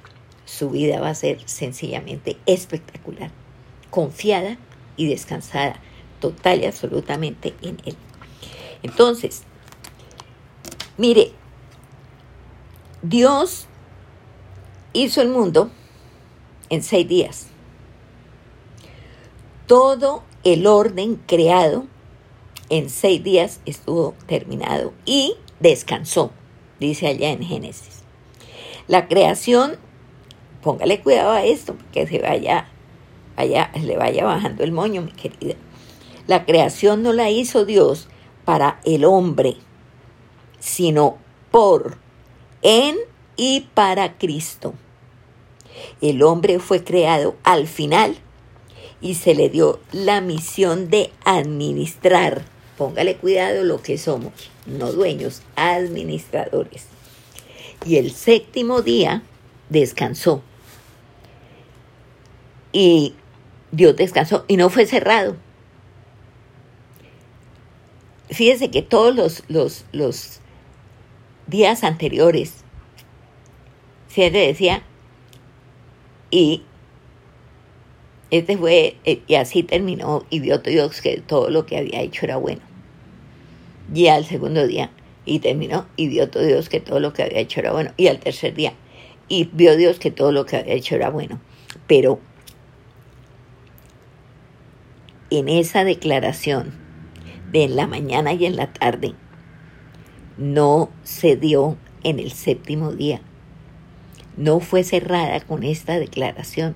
su 0.45 0.69
vida 0.69 0.99
va 0.99 1.09
a 1.09 1.15
ser 1.15 1.41
sencillamente 1.47 2.37
espectacular, 2.45 3.31
confiada 3.89 4.57
y 4.95 5.07
descansada 5.07 5.79
total 6.19 6.61
y 6.61 6.65
absolutamente 6.65 7.55
en 7.61 7.77
Él. 7.85 7.95
Entonces, 8.83 9.43
mire, 10.97 11.31
Dios 13.01 13.67
hizo 14.93 15.21
el 15.21 15.29
mundo 15.29 15.71
en 16.69 16.83
seis 16.83 17.07
días. 17.07 17.47
Todo 19.67 20.23
el 20.43 20.67
orden 20.67 21.15
creado 21.27 21.86
en 22.69 22.89
seis 22.89 23.24
días 23.24 23.62
estuvo 23.65 24.13
terminado 24.25 24.93
y 25.05 25.36
descansó, 25.60 26.31
dice 26.79 27.08
allá 27.08 27.31
en 27.31 27.43
Génesis. 27.43 28.03
La 28.88 29.08
creación, 29.08 29.77
póngale 30.62 31.01
cuidado 31.01 31.31
a 31.31 31.43
esto, 31.43 31.75
que 31.91 32.08
se 32.08 32.19
vaya 32.19 32.67
vaya, 33.39 33.72
le 33.81 33.98
vaya 33.98 34.25
bajando 34.25 34.63
el 34.63 34.72
moño, 34.72 35.01
mi 35.01 35.12
querida. 35.12 35.55
La 36.27 36.46
creación 36.46 37.03
no 37.03 37.13
la 37.13 37.29
hizo 37.29 37.65
Dios 37.65 38.08
para 38.46 38.81
el 38.84 39.05
hombre, 39.05 39.55
sino 40.60 41.17
por, 41.51 41.98
en 42.62 42.96
y 43.38 43.67
para 43.74 44.17
Cristo. 44.17 44.74
El 46.01 46.22
hombre 46.24 46.60
fue 46.60 46.84
creado 46.84 47.36
al 47.43 47.67
final 47.67 48.17
y 49.01 49.15
se 49.15 49.33
le 49.33 49.49
dio 49.49 49.79
la 49.91 50.21
misión 50.21 50.89
de 50.89 51.11
administrar. 51.25 52.43
Póngale 52.77 53.15
cuidado 53.17 53.63
lo 53.63 53.81
que 53.81 53.97
somos, 53.97 54.33
no 54.65 54.91
dueños, 54.91 55.41
administradores. 55.55 56.85
Y 57.85 57.97
el 57.97 58.11
séptimo 58.11 58.81
día 58.81 59.23
descansó. 59.69 60.41
Y 62.71 63.15
Dios 63.71 63.95
descansó 63.95 64.45
y 64.47 64.57
no 64.57 64.69
fue 64.69 64.85
cerrado. 64.85 65.35
Fíjese 68.29 68.69
que 68.69 68.81
todos 68.81 69.15
los, 69.15 69.43
los, 69.47 69.85
los 69.91 70.39
días 71.47 71.83
anteriores 71.83 72.63
se 74.07 74.29
decía 74.29 74.83
y 76.31 76.63
este 78.31 78.57
fue, 78.57 78.95
eh, 79.05 79.21
y 79.27 79.36
así 79.36 79.63
terminó, 79.63 80.25
y 80.29 80.39
vio 80.39 80.59
Dios 80.59 81.01
que 81.01 81.19
todo 81.19 81.50
lo 81.50 81.65
que 81.65 81.77
había 81.77 82.01
hecho 82.01 82.25
era 82.25 82.38
bueno. 82.38 82.62
Y 83.93 84.07
al 84.07 84.25
segundo 84.25 84.67
día, 84.67 84.91
y 85.25 85.39
terminó, 85.39 85.88
y 85.95 86.07
vio 86.07 86.27
Dios 86.27 86.69
que 86.69 86.79
todo 86.79 87.00
lo 87.00 87.13
que 87.13 87.24
había 87.24 87.39
hecho 87.39 87.59
era 87.59 87.71
bueno. 87.71 87.91
Y 87.98 88.07
al 88.07 88.19
tercer 88.19 88.53
día, 88.53 88.74
y 89.27 89.50
vio 89.51 89.75
Dios 89.75 90.00
que 90.00 90.12
todo 90.12 90.31
lo 90.31 90.45
que 90.45 90.57
había 90.57 90.74
hecho 90.74 90.95
era 90.95 91.09
bueno. 91.09 91.39
Pero 91.88 92.19
en 95.31 95.50
esa 95.50 95.83
declaración 95.83 96.74
de 97.51 97.63
en 97.63 97.75
la 97.75 97.88
mañana 97.88 98.33
y 98.33 98.45
en 98.45 98.55
la 98.55 98.71
tarde, 98.74 99.15
no 100.38 100.89
se 101.03 101.36
dio 101.36 101.77
en 102.03 102.19
el 102.19 102.31
séptimo 102.31 102.93
día. 102.93 103.21
No 104.38 104.59
fue 104.59 104.83
cerrada 104.83 105.41
con 105.41 105.63
esta 105.63 106.00
declaración 106.00 106.75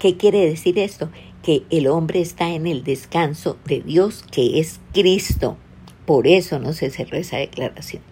¿Qué 0.00 0.16
quiere 0.16 0.48
decir 0.48 0.78
esto? 0.78 1.10
Que 1.42 1.64
el 1.68 1.86
hombre 1.86 2.22
está 2.22 2.48
en 2.48 2.66
el 2.66 2.84
descanso 2.84 3.58
de 3.66 3.82
Dios, 3.82 4.24
que 4.32 4.58
es 4.58 4.80
Cristo. 4.94 5.58
Por 6.06 6.26
eso 6.26 6.58
no 6.58 6.72
se 6.72 6.88
cerró 6.88 7.18
esa 7.18 7.36
declaración. 7.36 8.02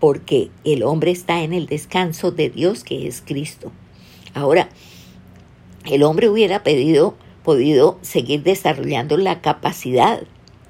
Porque 0.00 0.50
el 0.64 0.82
hombre 0.82 1.12
está 1.12 1.42
en 1.42 1.54
el 1.54 1.64
descanso 1.64 2.30
de 2.30 2.50
Dios, 2.50 2.84
que 2.84 3.08
es 3.08 3.22
Cristo. 3.22 3.72
Ahora, 4.34 4.68
el 5.86 6.02
hombre 6.02 6.28
hubiera 6.28 6.62
podido 6.62 7.98
seguir 8.02 8.42
desarrollando 8.42 9.16
la 9.16 9.40
capacidad 9.40 10.24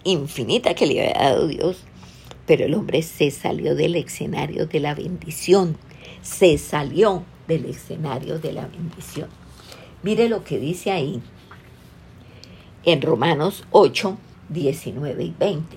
infinita 0.04 0.74
que 0.74 0.86
le 0.86 1.00
había 1.00 1.20
dado 1.20 1.48
Dios, 1.48 1.78
pero 2.46 2.64
el 2.64 2.74
hombre 2.74 3.02
se 3.02 3.32
salió 3.32 3.74
del 3.74 3.96
escenario 3.96 4.66
de 4.66 4.78
la 4.78 4.94
bendición, 4.94 5.76
se 6.22 6.58
salió 6.58 7.24
del 7.48 7.64
escenario 7.64 8.38
de 8.38 8.52
la 8.52 8.68
bendición. 8.68 9.39
Mire 10.02 10.30
lo 10.30 10.44
que 10.44 10.58
dice 10.58 10.90
ahí 10.90 11.20
en 12.84 13.02
Romanos 13.02 13.64
8, 13.70 14.16
19 14.48 15.22
y 15.22 15.34
20. 15.38 15.76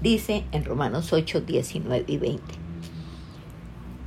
Dice 0.00 0.44
en 0.52 0.64
Romanos 0.64 1.12
8, 1.12 1.42
19 1.42 2.04
y 2.06 2.16
20. 2.16 2.42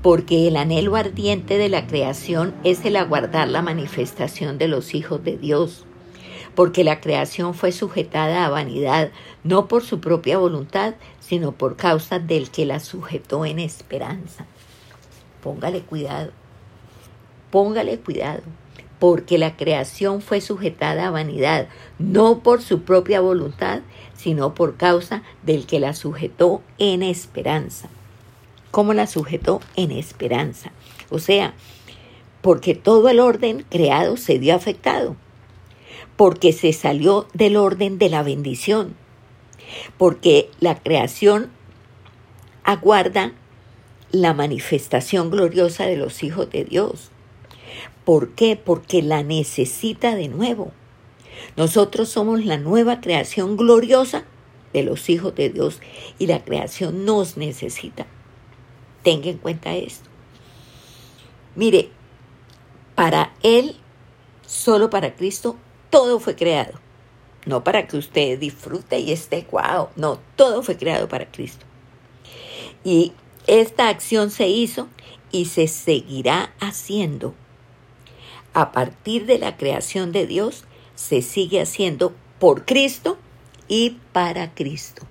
Porque 0.02 0.48
el 0.48 0.58
anhelo 0.58 0.96
ardiente 0.96 1.60
de 1.60 1.70
la 1.70 1.86
creación 1.86 2.56
es 2.64 2.84
el 2.86 2.96
aguardar 2.96 3.50
la 3.50 3.62
manifestación 3.62 4.58
de 4.58 4.68
los 4.68 4.96
hijos 4.96 5.24
de 5.24 5.38
Dios. 5.38 5.86
Porque 6.56 6.84
la 6.84 7.00
creación 7.00 7.54
fue 7.54 7.72
sujetada 7.72 8.46
a 8.46 8.50
vanidad, 8.50 9.12
no 9.44 9.68
por 9.68 9.84
su 9.84 10.00
propia 10.00 10.40
voluntad, 10.40 10.96
sino 11.20 11.52
por 11.52 11.76
causa 11.76 12.18
del 12.18 12.50
que 12.50 12.66
la 12.66 12.80
sujetó 12.80 13.46
en 13.46 13.60
esperanza. 13.60 14.48
Póngale 15.44 15.82
cuidado. 15.82 16.32
Póngale 17.52 18.00
cuidado 18.00 18.42
porque 19.02 19.40
la 19.40 19.58
creación 19.58 20.22
fue 20.22 20.42
sujetada 20.42 21.08
a 21.08 21.10
vanidad, 21.10 21.68
no 21.98 22.44
por 22.44 22.62
su 22.62 22.84
propia 22.84 23.20
voluntad, 23.20 23.82
sino 24.16 24.54
por 24.54 24.78
causa 24.78 25.24
del 25.42 25.66
que 25.66 25.80
la 25.80 25.96
sujetó 25.96 26.62
en 26.78 27.02
esperanza. 27.02 27.90
¿Cómo 28.70 28.94
la 28.94 29.08
sujetó 29.08 29.60
en 29.76 29.90
esperanza? 29.90 30.72
O 31.10 31.18
sea, 31.18 31.56
porque 32.44 32.76
todo 32.76 33.10
el 33.10 33.20
orden 33.20 33.66
creado 33.68 34.18
se 34.18 34.38
dio 34.38 34.54
afectado, 34.54 35.16
porque 36.16 36.54
se 36.54 36.72
salió 36.72 37.26
del 37.34 37.58
orden 37.58 37.98
de 37.98 38.10
la 38.10 38.22
bendición, 38.22 38.94
porque 39.98 40.52
la 40.60 40.76
creación 40.76 41.50
aguarda 42.64 43.32
la 44.12 44.36
manifestación 44.36 45.32
gloriosa 45.32 45.88
de 45.88 45.98
los 45.98 46.22
hijos 46.22 46.52
de 46.52 46.66
Dios. 46.66 47.11
¿Por 48.06 48.30
qué? 48.30 48.56
Porque 48.56 49.02
la 49.02 49.24
necesita 49.24 50.16
de 50.16 50.28
nuevo. 50.28 50.72
Nosotros 51.56 52.10
somos 52.10 52.46
la 52.46 52.58
nueva 52.58 53.02
creación 53.02 53.58
gloriosa 53.58 54.26
de 54.74 54.84
los 54.84 55.10
hijos 55.10 55.36
de 55.36 55.50
Dios 55.50 55.80
y 56.18 56.28
la 56.28 56.44
creación 56.44 57.06
nos 57.06 57.38
necesita. 57.38 58.08
Tenga 59.04 59.30
en 59.30 59.38
cuenta 59.38 59.76
esto. 59.76 60.10
Mire, 61.56 61.90
para 62.96 63.34
Él, 63.44 63.76
solo 64.46 64.90
para 64.90 65.16
Cristo, 65.16 65.58
todo 65.90 66.20
fue 66.20 66.36
creado. 66.36 66.80
No 67.46 67.64
para 67.64 67.88
que 67.88 67.98
usted 67.98 68.40
disfrute 68.40 69.00
y 69.00 69.12
esté 69.12 69.46
guau. 69.50 69.90
No, 69.96 70.20
todo 70.36 70.64
fue 70.64 70.78
creado 70.78 71.08
para 71.08 71.32
Cristo. 71.32 71.66
Y 72.84 73.14
esta 73.48 73.90
acción 73.90 74.30
se 74.30 74.48
hizo 74.48 74.88
y 75.32 75.46
se 75.46 75.68
seguirá 75.68 76.54
haciendo 76.60 77.34
a 78.54 78.72
partir 78.72 79.26
de 79.26 79.40
la 79.40 79.58
creación 79.58 80.12
de 80.12 80.28
Dios 80.28 80.66
se 80.96 81.22
sigue 81.22 81.62
haciendo 81.62 82.14
por 82.40 82.66
Cristo 82.66 83.18
y 83.68 83.98
para 84.12 84.54
Cristo. 84.54 85.04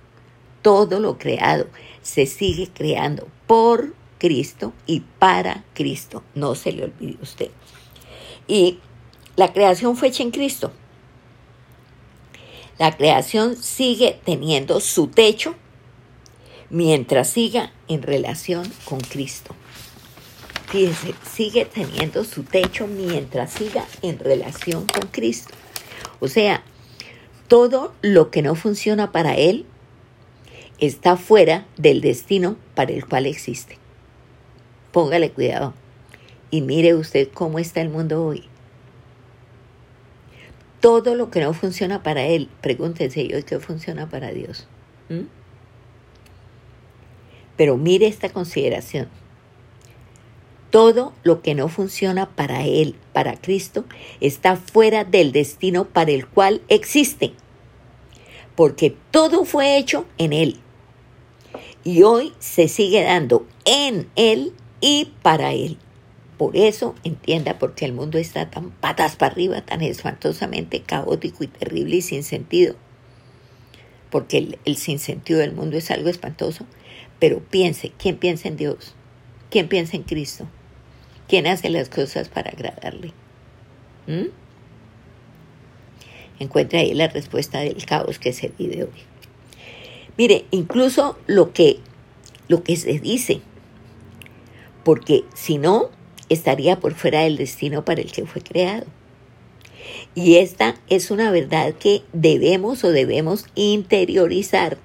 Todo 0.61 0.99
lo 0.99 1.17
creado 1.17 1.67
se 2.01 2.25
sigue 2.25 2.69
creando 2.71 3.27
por 3.47 3.93
Cristo 4.19 4.73
y 4.85 5.01
para 5.19 5.63
Cristo. 5.73 6.23
No 6.35 6.55
se 6.55 6.71
le 6.71 6.83
olvide 6.83 7.17
usted. 7.21 7.49
Y 8.47 8.79
la 9.35 9.51
creación 9.53 9.97
fue 9.97 10.09
hecha 10.09 10.23
en 10.23 10.31
Cristo. 10.31 10.71
La 12.77 12.95
creación 12.95 13.55
sigue 13.55 14.19
teniendo 14.23 14.79
su 14.79 15.07
techo 15.07 15.55
mientras 16.69 17.29
siga 17.29 17.73
en 17.87 18.01
relación 18.01 18.71
con 18.85 18.99
Cristo 18.99 19.55
fíjese, 20.71 21.13
sigue 21.29 21.65
teniendo 21.65 22.23
su 22.23 22.43
techo 22.43 22.87
mientras 22.87 23.51
siga 23.51 23.85
en 24.01 24.17
relación 24.17 24.87
con 24.87 25.09
Cristo. 25.11 25.53
O 26.21 26.29
sea, 26.29 26.63
todo 27.49 27.93
lo 28.01 28.31
que 28.31 28.41
no 28.41 28.55
funciona 28.55 29.11
para 29.11 29.35
Él 29.35 29.65
está 30.79 31.17
fuera 31.17 31.65
del 31.77 31.99
destino 31.99 32.55
para 32.73 32.93
el 32.93 33.05
cual 33.05 33.25
existe. 33.25 33.77
Póngale 34.93 35.31
cuidado 35.31 35.73
y 36.51 36.61
mire 36.61 36.95
usted 36.95 37.27
cómo 37.33 37.59
está 37.59 37.81
el 37.81 37.89
mundo 37.89 38.23
hoy. 38.23 38.45
Todo 40.79 41.15
lo 41.15 41.29
que 41.29 41.41
no 41.41 41.53
funciona 41.53 42.01
para 42.01 42.23
Él, 42.23 42.49
pregúntense 42.61 43.27
yo 43.27 43.43
qué 43.45 43.59
funciona 43.59 44.09
para 44.09 44.31
Dios. 44.31 44.67
¿Mm? 45.09 45.27
Pero 47.57 47.75
mire 47.75 48.07
esta 48.07 48.29
consideración 48.29 49.09
todo 50.71 51.13
lo 51.23 51.41
que 51.41 51.53
no 51.53 51.67
funciona 51.67 52.29
para 52.29 52.65
Él, 52.65 52.95
para 53.13 53.35
Cristo, 53.35 53.85
está 54.21 54.55
fuera 54.55 55.03
del 55.03 55.31
destino 55.33 55.85
para 55.85 56.11
el 56.11 56.25
cual 56.27 56.61
existe. 56.69 57.33
Porque 58.55 58.95
todo 59.11 59.45
fue 59.45 59.77
hecho 59.77 60.05
en 60.17 60.33
Él. 60.33 60.59
Y 61.83 62.03
hoy 62.03 62.33
se 62.39 62.67
sigue 62.67 63.03
dando 63.03 63.45
en 63.65 64.09
Él 64.15 64.53
y 64.79 65.11
para 65.21 65.53
Él. 65.53 65.77
Por 66.37 66.55
eso 66.55 66.95
entienda 67.03 67.59
por 67.59 67.75
qué 67.75 67.85
el 67.85 67.93
mundo 67.93 68.17
está 68.17 68.49
tan 68.49 68.71
patas 68.71 69.15
para 69.15 69.33
arriba, 69.33 69.61
tan 69.61 69.81
espantosamente 69.81 70.81
caótico 70.81 71.43
y 71.43 71.47
terrible 71.47 71.97
y 71.97 72.01
sin 72.01 72.23
sentido. 72.23 72.75
Porque 74.09 74.37
el, 74.37 74.59
el 74.65 74.77
sinsentido 74.77 75.39
del 75.39 75.53
mundo 75.53 75.77
es 75.77 75.91
algo 75.91 76.09
espantoso. 76.09 76.65
Pero 77.19 77.39
piense, 77.39 77.91
¿quién 77.97 78.17
piensa 78.17 78.47
en 78.47 78.57
Dios? 78.57 78.95
¿Quién 79.51 79.67
piensa 79.67 79.97
en 79.97 80.03
Cristo? 80.03 80.47
¿Quién 81.31 81.47
hace 81.47 81.69
las 81.69 81.87
cosas 81.87 82.27
para 82.27 82.51
agradarle? 82.51 83.13
¿Mm? 84.05 84.31
Encuentra 86.39 86.81
ahí 86.81 86.93
la 86.93 87.07
respuesta 87.07 87.61
del 87.61 87.85
caos 87.85 88.19
que 88.19 88.33
se 88.33 88.49
vive 88.49 88.83
hoy. 88.83 88.99
Mire, 90.17 90.43
incluso 90.51 91.17
lo 91.27 91.53
que, 91.53 91.79
lo 92.49 92.63
que 92.63 92.75
se 92.75 92.99
dice, 92.99 93.39
porque 94.83 95.23
si 95.33 95.57
no, 95.57 95.89
estaría 96.27 96.81
por 96.81 96.95
fuera 96.95 97.21
del 97.21 97.37
destino 97.37 97.85
para 97.85 98.01
el 98.01 98.11
que 98.11 98.25
fue 98.25 98.41
creado. 98.41 98.87
Y 100.13 100.35
esta 100.35 100.75
es 100.89 101.11
una 101.11 101.31
verdad 101.31 101.75
que 101.75 102.01
debemos 102.11 102.83
o 102.83 102.91
debemos 102.91 103.45
interiorizar. 103.55 104.77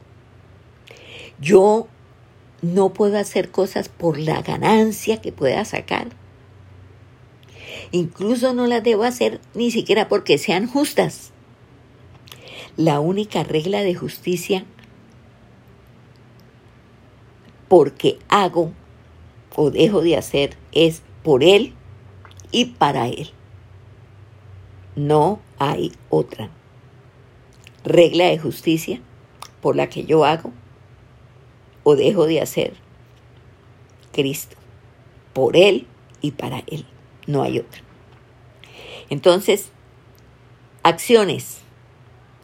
Yo 1.40 1.88
no 2.62 2.92
puedo 2.92 3.18
hacer 3.18 3.50
cosas 3.50 3.88
por 3.88 4.20
la 4.20 4.42
ganancia 4.42 5.20
que 5.20 5.32
pueda 5.32 5.64
sacar. 5.64 6.06
Incluso 7.92 8.54
no 8.54 8.66
las 8.66 8.82
debo 8.82 9.04
hacer 9.04 9.40
ni 9.54 9.70
siquiera 9.70 10.08
porque 10.08 10.38
sean 10.38 10.66
justas. 10.66 11.32
La 12.76 13.00
única 13.00 13.42
regla 13.42 13.82
de 13.82 13.94
justicia 13.94 14.64
porque 17.68 18.18
hago 18.28 18.72
o 19.54 19.70
dejo 19.70 20.02
de 20.02 20.16
hacer 20.16 20.56
es 20.72 21.02
por 21.22 21.42
Él 21.42 21.74
y 22.52 22.66
para 22.66 23.08
Él. 23.08 23.30
No 24.94 25.40
hay 25.58 25.92
otra 26.10 26.50
regla 27.84 28.26
de 28.26 28.38
justicia 28.38 29.00
por 29.60 29.76
la 29.76 29.88
que 29.88 30.04
yo 30.04 30.24
hago 30.24 30.52
o 31.82 31.96
dejo 31.96 32.26
de 32.26 32.40
hacer. 32.40 32.74
Cristo, 34.12 34.56
por 35.32 35.56
Él 35.56 35.86
y 36.20 36.32
para 36.32 36.62
Él. 36.66 36.86
No 37.26 37.42
hay 37.42 37.58
otra. 37.58 37.80
Entonces, 39.10 39.70
acciones 40.82 41.58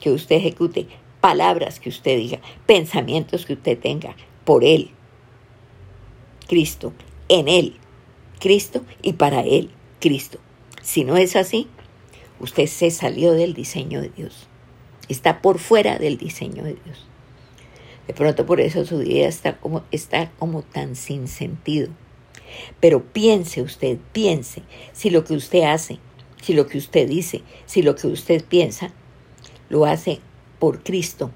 que 0.00 0.10
usted 0.10 0.36
ejecute, 0.36 0.88
palabras 1.20 1.80
que 1.80 1.88
usted 1.88 2.16
diga, 2.16 2.40
pensamientos 2.66 3.46
que 3.46 3.54
usted 3.54 3.78
tenga, 3.78 4.16
por 4.44 4.64
Él, 4.64 4.90
Cristo, 6.48 6.92
en 7.28 7.48
Él, 7.48 7.76
Cristo 8.40 8.84
y 9.02 9.14
para 9.14 9.42
Él, 9.42 9.70
Cristo. 10.00 10.38
Si 10.82 11.04
no 11.04 11.16
es 11.16 11.36
así, 11.36 11.68
usted 12.40 12.66
se 12.66 12.90
salió 12.90 13.32
del 13.32 13.54
diseño 13.54 14.00
de 14.00 14.10
Dios. 14.10 14.48
Está 15.08 15.40
por 15.40 15.58
fuera 15.58 15.98
del 15.98 16.18
diseño 16.18 16.64
de 16.64 16.76
Dios. 16.84 17.06
De 18.06 18.14
pronto 18.14 18.44
por 18.44 18.60
eso 18.60 18.84
su 18.84 18.98
vida 18.98 19.28
está 19.28 19.58
como, 19.58 19.84
está 19.92 20.32
como 20.38 20.62
tan 20.62 20.96
sin 20.96 21.28
sentido. 21.28 21.88
Pero 22.80 23.02
piense 23.02 23.62
usted, 23.62 23.98
piense 24.12 24.62
si 24.92 25.10
lo 25.10 25.24
que 25.24 25.34
usted 25.34 25.62
hace, 25.62 25.98
si 26.40 26.54
lo 26.54 26.66
que 26.66 26.78
usted 26.78 27.08
dice, 27.08 27.42
si 27.66 27.82
lo 27.82 27.94
que 27.94 28.06
usted 28.06 28.44
piensa, 28.44 28.92
lo 29.68 29.86
hace 29.86 30.20
por 30.58 30.82
Cristo, 30.82 31.30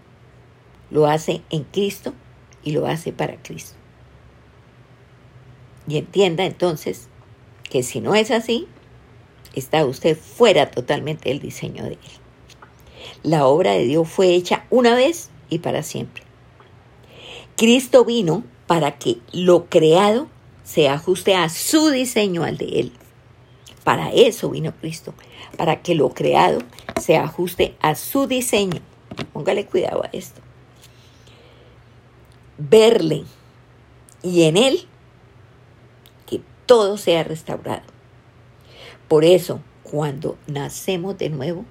lo 0.90 1.06
hace 1.06 1.42
en 1.50 1.64
Cristo 1.64 2.12
y 2.62 2.72
lo 2.72 2.86
hace 2.86 3.12
para 3.12 3.42
Cristo. 3.42 3.76
Y 5.88 5.98
entienda 5.98 6.44
entonces 6.44 7.08
que 7.70 7.82
si 7.82 8.00
no 8.00 8.14
es 8.14 8.30
así, 8.30 8.66
está 9.54 9.84
usted 9.84 10.16
fuera 10.16 10.70
totalmente 10.70 11.28
del 11.28 11.40
diseño 11.40 11.84
de 11.84 11.92
Él. 11.92 11.98
La 13.22 13.46
obra 13.46 13.72
de 13.72 13.84
Dios 13.84 14.08
fue 14.08 14.34
hecha 14.34 14.66
una 14.70 14.94
vez 14.94 15.30
y 15.48 15.60
para 15.60 15.82
siempre. 15.82 16.22
Cristo 17.56 18.04
vino 18.04 18.44
para 18.66 18.98
que 18.98 19.18
lo 19.32 19.66
creado 19.66 20.28
se 20.66 20.90
ajuste 20.90 21.34
a 21.34 21.48
su 21.48 21.88
diseño, 21.88 22.44
al 22.44 22.58
de 22.58 22.80
Él. 22.80 22.92
Para 23.84 24.10
eso 24.10 24.50
vino 24.50 24.74
Cristo, 24.74 25.14
para 25.56 25.80
que 25.80 25.94
lo 25.94 26.10
creado 26.10 26.58
se 27.00 27.16
ajuste 27.16 27.76
a 27.80 27.94
su 27.94 28.26
diseño. 28.26 28.80
Póngale 29.32 29.64
cuidado 29.64 30.02
a 30.04 30.10
esto. 30.12 30.42
Verle 32.58 33.24
y 34.22 34.42
en 34.42 34.58
Él 34.58 34.86
todo 36.66 36.98
sea 36.98 37.24
restaurado. 37.24 37.82
Por 39.08 39.24
eso, 39.24 39.60
cuando 39.84 40.36
nacemos 40.46 41.16
de 41.16 41.30
nuevo, 41.30 41.64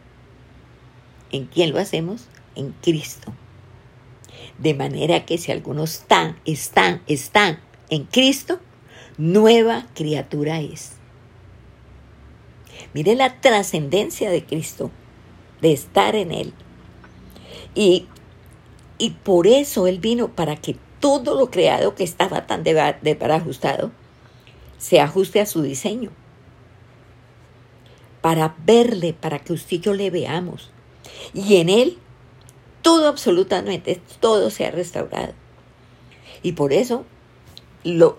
¿en 1.31 1.45
quién 1.45 1.71
lo 1.71 1.79
hacemos? 1.79 2.27
En 2.55 2.71
Cristo. 2.81 3.33
De 4.57 4.73
manera 4.73 5.25
que 5.25 5.37
si 5.37 5.51
algunos 5.51 5.95
están, 5.95 6.39
están, 6.45 7.03
están 7.07 7.59
en 7.89 8.05
Cristo, 8.05 8.59
nueva 9.17 9.87
criatura 9.93 10.59
es. 10.61 10.93
Mire 12.93 13.15
la 13.15 13.39
trascendencia 13.41 14.29
de 14.29 14.45
Cristo, 14.45 14.91
de 15.61 15.73
estar 15.73 16.15
en 16.15 16.31
Él. 16.31 16.53
Y, 17.73 18.07
y 18.97 19.11
por 19.11 19.47
eso 19.47 19.87
Él 19.87 19.99
vino 19.99 20.29
para 20.29 20.55
que 20.55 20.77
todo 20.99 21.35
lo 21.35 21.51
creado 21.51 21.93
que 21.93 22.03
estaba 22.03 22.47
tan 22.47 22.63
desbarajustado, 22.63 23.91
se 24.77 24.99
ajuste 24.99 25.39
a 25.39 25.45
su 25.45 25.61
diseño. 25.61 26.09
Para 28.21 28.55
verle, 28.65 29.13
para 29.13 29.39
que 29.39 29.53
usted 29.53 29.77
y 29.77 29.79
yo 29.81 29.93
le 29.93 30.09
veamos. 30.09 30.71
Y 31.33 31.57
en 31.57 31.69
él 31.69 31.99
todo, 32.81 33.07
absolutamente, 33.07 34.01
todo 34.19 34.49
se 34.49 34.65
ha 34.65 34.71
restaurado. 34.71 35.33
Y 36.41 36.53
por 36.53 36.73
eso, 36.73 37.05
lo, 37.83 38.17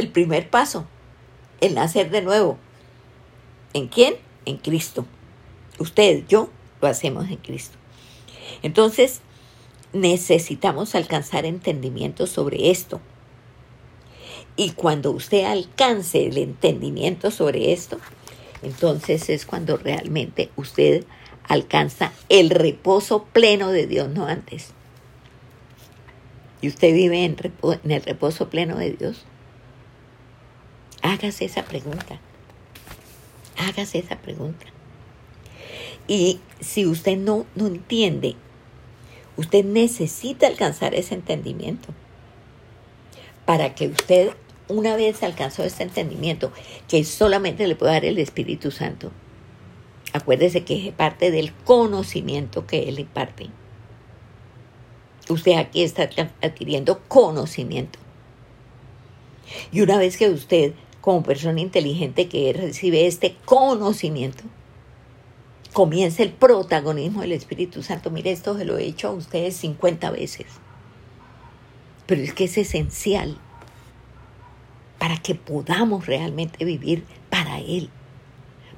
el 0.00 0.08
primer 0.08 0.50
paso, 0.50 0.86
el 1.60 1.74
nacer 1.74 2.10
de 2.10 2.22
nuevo. 2.22 2.58
¿En 3.72 3.88
quién? 3.88 4.14
En 4.44 4.56
Cristo. 4.56 5.06
Usted, 5.78 6.24
yo, 6.28 6.50
lo 6.80 6.88
hacemos 6.88 7.28
en 7.28 7.36
Cristo. 7.36 7.76
Entonces, 8.62 9.20
necesitamos 9.92 10.94
alcanzar 10.94 11.44
entendimiento 11.44 12.26
sobre 12.26 12.70
esto. 12.70 13.00
Y 14.56 14.70
cuando 14.70 15.10
usted 15.12 15.44
alcance 15.44 16.26
el 16.26 16.36
entendimiento 16.38 17.30
sobre 17.30 17.72
esto, 17.72 17.98
entonces 18.62 19.30
es 19.30 19.46
cuando 19.46 19.76
realmente 19.76 20.50
usted 20.56 21.04
alcanza 21.44 22.12
el 22.28 22.50
reposo 22.50 23.24
pleno 23.32 23.70
de 23.70 23.86
Dios, 23.86 24.10
no 24.10 24.26
antes. 24.26 24.72
Y 26.60 26.68
usted 26.68 26.92
vive 26.92 27.24
en, 27.24 27.36
en 27.62 27.90
el 27.90 28.02
reposo 28.02 28.50
pleno 28.50 28.76
de 28.76 28.92
Dios. 28.92 29.24
Hágase 31.02 31.44
esa 31.44 31.64
pregunta. 31.64 32.20
Hágase 33.56 33.98
esa 33.98 34.16
pregunta. 34.16 34.66
Y 36.08 36.40
si 36.60 36.86
usted 36.86 37.16
no, 37.16 37.46
no 37.54 37.66
entiende, 37.66 38.36
usted 39.36 39.64
necesita 39.64 40.46
alcanzar 40.46 40.94
ese 40.94 41.14
entendimiento 41.14 41.94
para 43.44 43.74
que 43.74 43.88
usted 43.88 44.32
una 44.68 44.96
vez 44.96 45.22
alcanzó 45.22 45.64
este 45.64 45.82
entendimiento, 45.82 46.52
que 46.88 47.04
solamente 47.04 47.66
le 47.66 47.74
puede 47.74 47.92
dar 47.92 48.04
el 48.04 48.18
Espíritu 48.18 48.70
Santo, 48.70 49.10
acuérdese 50.12 50.64
que 50.64 50.88
es 50.88 50.94
parte 50.94 51.30
del 51.30 51.52
conocimiento 51.52 52.66
que 52.66 52.88
Él 52.88 53.00
imparte. 53.00 53.48
Usted 55.28 55.52
aquí 55.58 55.82
está 55.82 56.08
adquiriendo 56.42 57.00
conocimiento. 57.08 57.98
Y 59.72 59.80
una 59.80 59.98
vez 59.98 60.16
que 60.16 60.28
usted, 60.28 60.74
como 61.00 61.22
persona 61.22 61.60
inteligente 61.60 62.28
que 62.28 62.52
recibe 62.52 63.06
este 63.06 63.36
conocimiento, 63.44 64.44
comienza 65.72 66.22
el 66.22 66.32
protagonismo 66.32 67.22
del 67.22 67.32
Espíritu 67.32 67.82
Santo. 67.82 68.10
Mire, 68.10 68.32
esto 68.32 68.56
se 68.56 68.64
lo 68.64 68.78
he 68.78 68.84
hecho 68.84 69.08
a 69.08 69.12
ustedes 69.12 69.56
50 69.56 70.10
veces. 70.10 70.46
Pero 72.06 72.22
es 72.22 72.34
que 72.34 72.44
es 72.44 72.58
esencial 72.58 73.38
para 74.98 75.16
que 75.16 75.34
podamos 75.34 76.06
realmente 76.06 76.64
vivir 76.64 77.04
para 77.30 77.60
Él. 77.60 77.88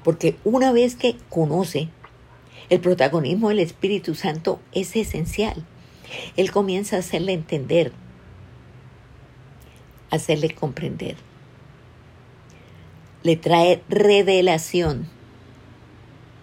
Porque 0.03 0.37
una 0.43 0.71
vez 0.71 0.95
que 0.95 1.17
conoce, 1.29 1.89
el 2.69 2.79
protagonismo 2.79 3.49
del 3.49 3.59
Espíritu 3.59 4.15
Santo 4.15 4.59
es 4.71 4.95
esencial. 4.95 5.65
Él 6.37 6.51
comienza 6.51 6.95
a 6.95 6.99
hacerle 6.99 7.33
entender, 7.33 7.91
a 10.11 10.15
hacerle 10.15 10.53
comprender. 10.53 11.17
Le 13.23 13.37
trae 13.37 13.81
revelación. 13.89 15.07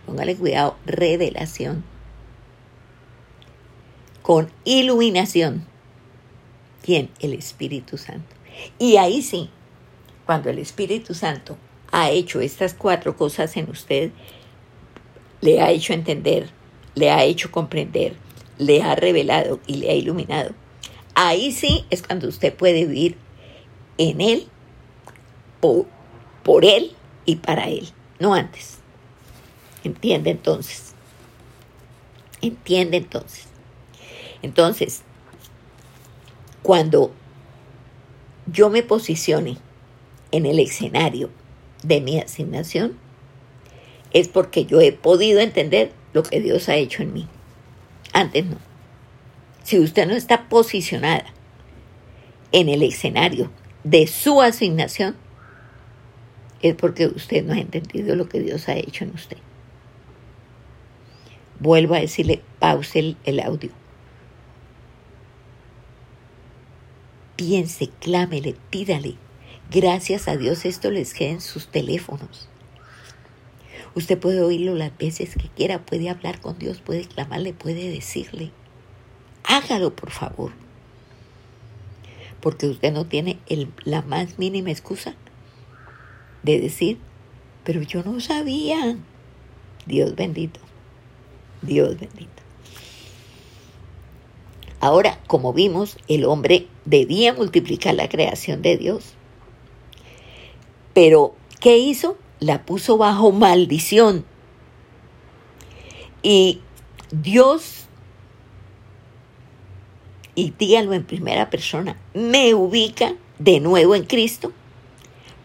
Póngale 0.07 0.35
cuidado, 0.37 0.77
revelación. 0.87 1.85
Con 4.23 4.51
iluminación. 4.65 5.67
¿Quién? 6.83 7.11
El 7.21 7.35
Espíritu 7.35 7.99
Santo. 7.99 8.35
Y 8.79 8.97
ahí 8.97 9.23
sí, 9.23 9.51
cuando 10.27 10.51
el 10.51 10.59
Espíritu 10.59 11.15
Santo 11.15 11.57
ha 11.93 12.11
hecho 12.11 12.41
estas 12.41 12.75
cuatro 12.75 13.17
cosas 13.17 13.57
en 13.57 13.69
usted, 13.71 14.11
le 15.41 15.61
ha 15.61 15.71
hecho 15.71 15.93
entender, 15.93 16.51
le 16.95 17.11
ha 17.11 17.25
hecho 17.25 17.51
comprender, 17.51 18.15
le 18.59 18.83
ha 18.83 18.95
revelado 18.95 19.61
y 19.67 19.77
le 19.77 19.91
ha 19.91 19.95
iluminado, 19.95 20.53
ahí 21.15 21.53
sí 21.53 21.85
es 21.91 22.03
cuando 22.03 22.29
usted 22.29 22.55
puede 22.55 22.87
vivir 22.87 23.17
en 23.99 24.21
Él, 24.21 24.47
por, 25.61 25.87
por 26.43 26.65
Él 26.65 26.93
y 27.25 27.37
para 27.37 27.69
Él, 27.69 27.89
no 28.19 28.35
antes. 28.35 28.79
¿Entiende 29.85 30.31
entonces? 30.31 30.95
¿Entiende 32.43 32.99
entonces? 32.99 33.47
Entonces, 34.43 35.03
cuando 36.63 37.13
yo 38.47 38.71
me 38.71 38.83
posicione 38.83 39.59
en 40.33 40.47
el 40.47 40.59
escenario 40.59 41.31
de 41.83 42.01
mi 42.01 42.19
asignación, 42.19 42.99
es 44.13 44.29
porque 44.29 44.65
yo 44.65 44.81
he 44.81 44.93
podido 44.93 45.41
entender 45.41 45.93
lo 46.13 46.23
que 46.23 46.41
Dios 46.41 46.69
ha 46.69 46.77
hecho 46.77 47.03
en 47.03 47.13
mí. 47.13 47.29
Antes 48.13 48.47
no. 48.47 48.57
Si 49.63 49.79
usted 49.79 50.07
no 50.07 50.15
está 50.15 50.49
posicionada 50.49 51.27
en 52.53 52.69
el 52.69 52.83
escenario 52.83 53.51
de 53.85 54.07
su 54.07 54.43
asignación, 54.43 55.17
es 56.63 56.75
porque 56.75 57.07
usted 57.07 57.45
no 57.45 57.55
ha 57.55 57.59
entendido 57.59 58.17
lo 58.17 58.29
que 58.29 58.41
Dios 58.41 58.69
ha 58.69 58.77
hecho 58.77 59.05
en 59.05 59.15
usted. 59.15 59.39
Vuelvo 61.59 61.95
a 61.95 62.01
decirle, 62.01 62.43
pause 62.59 63.17
el, 63.25 63.41
audio. 63.41 63.71
Piense, 67.37 67.91
clámele, 68.01 68.57
pídale. 68.71 69.17
Gracias 69.71 70.29
a 70.29 70.37
Dios 70.37 70.65
esto 70.65 70.91
les 70.91 71.15
queda 71.15 71.31
en 71.31 71.41
sus 71.41 71.69
teléfonos. 71.69 72.49
Usted 73.95 74.19
puede 74.19 74.43
oírlo 74.43 74.75
las 74.75 74.97
veces 74.97 75.35
que 75.37 75.49
quiera, 75.49 75.85
puede 75.85 76.11
hablar 76.11 76.41
con 76.41 76.59
Dios, 76.59 76.81
puede 76.81 77.05
clamarle, 77.05 77.53
puede 77.53 77.91
decirle. 77.91 78.53
Hágalo, 79.45 79.95
por 79.95 80.11
favor. 80.11 80.53
Porque 82.41 82.69
usted 82.69 82.93
no 82.93 83.07
tiene 83.07 83.39
la 83.85 84.03
más 84.03 84.39
mínima 84.39 84.71
excusa 84.71 85.15
de 86.43 86.61
decir, 86.61 86.99
pero 87.65 87.83
yo 87.83 88.03
no 88.03 88.21
sabía. 88.21 88.97
Dios 89.87 90.15
bendito. 90.15 90.61
Dios 91.63 91.99
bendito. 91.99 92.43
Ahora, 94.81 95.19
como 95.27 95.53
vimos, 95.53 95.99
el 96.09 96.25
hombre 96.25 96.67
debía 96.87 97.35
multiplicar 97.35 97.95
la 97.95 98.09
creación 98.09 98.63
de 98.63 98.79
Dios. 98.79 99.15
Pero, 100.95 101.35
¿qué 101.61 101.77
hizo? 101.77 102.17
La 102.39 102.65
puso 102.65 102.97
bajo 102.97 103.31
maldición. 103.31 104.25
Y 106.23 106.61
Dios, 107.11 107.87
y 110.35 110.53
dígalo 110.59 110.95
en 110.95 111.05
primera 111.05 111.51
persona, 111.51 112.01
me 112.15 112.55
ubica 112.55 113.15
de 113.39 113.61
nuevo 113.61 113.95
en 113.95 114.05
Cristo 114.05 114.53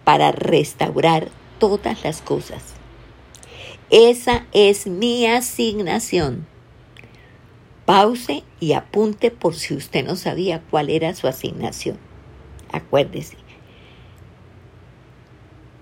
para 0.05 0.31
restaurar 0.31 1.27
todas 1.59 2.05
las 2.05 2.21
cosas. 2.21 2.63
Esa 3.89 4.45
es 4.53 4.87
mi 4.87 5.27
asignación. 5.27 6.47
Pause 7.85 8.43
y 8.59 8.73
apunte 8.73 9.29
por 9.29 9.55
si 9.55 9.75
usted 9.75 10.05
no 10.05 10.15
sabía 10.15 10.61
cuál 10.71 10.89
era 10.89 11.13
su 11.13 11.27
asignación. 11.27 11.97
Acuérdese. 12.71 13.37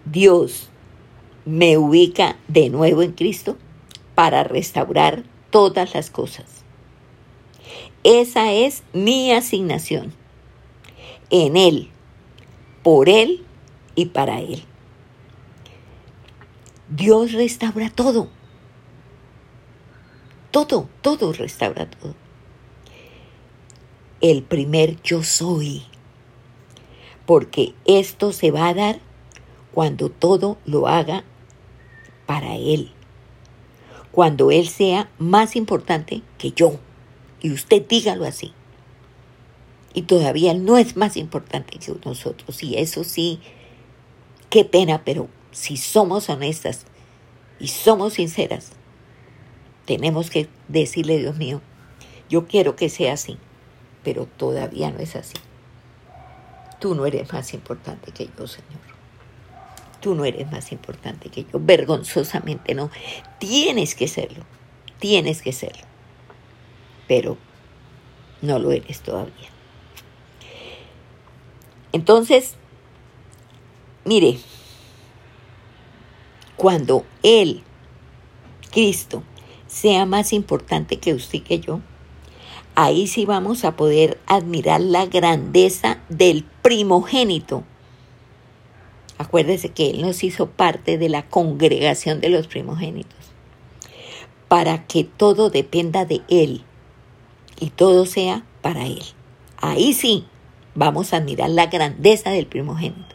Dios 0.06 0.70
me 1.46 1.78
ubica 1.78 2.38
de 2.48 2.70
nuevo 2.70 3.04
en 3.04 3.14
Cristo 3.14 3.58
para 4.16 4.44
restaurar 4.44 5.24
todas 5.50 5.94
las 5.94 6.10
cosas. 6.10 6.64
Esa 8.04 8.52
es 8.52 8.84
mi 8.92 9.32
asignación. 9.32 10.14
En 11.30 11.56
Él, 11.56 11.90
por 12.84 13.08
Él 13.08 13.46
y 13.96 14.08
para 14.08 14.40
Él. 14.40 14.64
Dios 16.90 17.32
restaura 17.32 17.90
todo. 17.90 18.30
Todo, 20.52 20.88
todo 21.02 21.34
restaura 21.34 21.90
todo. 21.90 22.14
El 24.22 24.44
primer 24.44 25.02
yo 25.02 25.24
soy. 25.24 25.84
Porque 27.26 27.74
esto 27.86 28.32
se 28.32 28.52
va 28.52 28.68
a 28.68 28.74
dar 28.74 29.00
cuando 29.74 30.10
todo 30.10 30.58
lo 30.66 30.88
haga 30.88 31.24
para 32.26 32.56
Él. 32.56 32.92
Cuando 34.12 34.52
Él 34.52 34.68
sea 34.68 35.10
más 35.18 35.56
importante 35.56 36.22
que 36.38 36.52
yo. 36.52 36.80
Y 37.42 37.52
usted 37.52 37.88
dígalo 37.88 38.26
así. 38.26 38.54
Y 39.96 40.04
todavía 40.04 40.54
no 40.54 40.78
es 40.78 40.96
más 40.96 41.18
importante 41.18 41.80
que 41.80 41.94
nosotros. 42.06 42.62
Y 42.62 42.78
eso 42.78 43.04
sí 43.04 43.40
Qué 44.54 44.66
pena, 44.66 45.02
pero 45.04 45.30
si 45.50 45.78
somos 45.78 46.30
honestas 46.30 46.86
y 47.60 47.70
somos 47.70 48.14
sinceras, 48.14 48.74
tenemos 49.86 50.30
que 50.30 50.48
decirle, 50.68 51.18
Dios 51.18 51.38
mío, 51.38 51.60
yo 52.30 52.46
quiero 52.46 52.76
que 52.76 52.88
sea 52.90 53.14
así, 53.14 53.40
pero 54.04 54.28
todavía 54.28 54.92
no 54.92 55.00
es 55.00 55.16
así. 55.16 55.34
Tú 56.80 56.94
no 56.94 57.08
eres 57.08 57.34
más 57.34 57.56
importante 57.56 58.12
que 58.12 58.30
yo, 58.38 58.46
Señor. 58.46 58.80
Tú 60.02 60.14
no 60.14 60.24
eres 60.24 60.52
más 60.52 60.72
importante 60.72 61.30
que 61.30 61.46
yo. 61.46 61.60
Vergonzosamente 61.60 62.76
no. 62.76 62.92
Tienes 63.40 63.96
que 63.96 64.08
serlo. 64.08 64.46
Tienes 65.00 65.42
que 65.42 65.52
serlo. 65.52 65.88
Pero 67.08 67.40
no 68.44 68.60
lo 68.60 68.72
eres 68.72 69.02
todavía. 69.02 69.50
Entonces, 71.92 72.56
Mire, 74.06 74.38
cuando 76.58 77.06
Él, 77.24 77.64
Cristo, 78.70 79.24
sea 79.68 80.06
más 80.06 80.34
importante 80.34 80.98
que 80.98 81.14
usted 81.14 81.40
y 81.40 81.42
que 81.42 81.60
yo, 81.62 81.80
ahí 82.76 83.08
sí 83.08 83.26
vamos 83.26 83.64
a 83.64 83.78
poder 83.78 84.20
admirar 84.26 84.82
la 84.82 85.06
grandeza 85.06 86.02
del 86.10 86.44
primogénito. 86.62 87.64
Acuérdese 89.18 89.70
que 89.70 89.92
Él 89.92 90.02
nos 90.02 90.22
hizo 90.26 90.50
parte 90.50 90.98
de 90.98 91.08
la 91.08 91.30
congregación 91.30 92.20
de 92.20 92.28
los 92.28 92.48
primogénitos, 92.48 93.32
para 94.50 94.86
que 94.86 95.06
todo 95.06 95.50
dependa 95.50 96.04
de 96.04 96.24
Él 96.28 96.66
y 97.58 97.70
todo 97.70 98.06
sea 98.06 98.46
para 98.62 98.86
Él. 98.86 99.04
Ahí 99.62 99.94
sí 99.94 100.26
vamos 100.76 101.14
a 101.14 101.18
admirar 101.18 101.50
la 101.50 101.68
grandeza 101.68 102.32
del 102.32 102.48
primogénito 102.48 103.13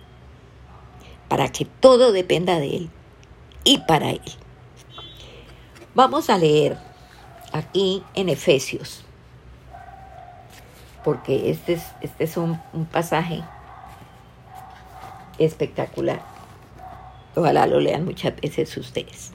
para 1.29 1.51
que 1.51 1.65
todo 1.65 2.13
dependa 2.13 2.59
de 2.59 2.77
Él 2.77 2.91
y 3.65 3.79
para 3.79 4.11
Él. 4.11 4.21
Vamos 5.95 6.31
a 6.31 6.39
leer 6.39 6.79
aquí 7.53 8.03
en 8.15 8.29
Efesios, 8.29 9.05
porque 11.05 11.51
este 11.51 11.75
es, 11.75 11.83
este 12.01 12.25
es 12.25 12.37
un, 12.37 12.61
un 12.73 12.87
pasaje 12.87 13.43
espectacular. 15.39 16.23
Ojalá 17.35 17.67
lo 17.67 17.81
lean 17.81 18.05
muchas 18.05 18.35
veces 18.41 18.77
ustedes. 18.77 19.33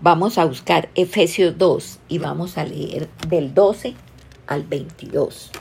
Vamos 0.00 0.36
a 0.36 0.44
buscar 0.44 0.88
Efesios 0.94 1.56
2 1.58 2.00
y 2.08 2.18
vamos 2.18 2.58
a 2.58 2.64
leer 2.64 3.08
del 3.28 3.54
12 3.54 3.94
al 4.48 4.64
22. 4.64 5.52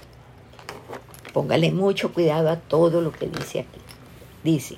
Póngale 1.31 1.71
mucho 1.71 2.11
cuidado 2.11 2.49
a 2.49 2.57
todo 2.57 3.01
lo 3.01 3.11
que 3.11 3.27
dice 3.27 3.59
aquí. 3.61 3.79
Dice, 4.43 4.77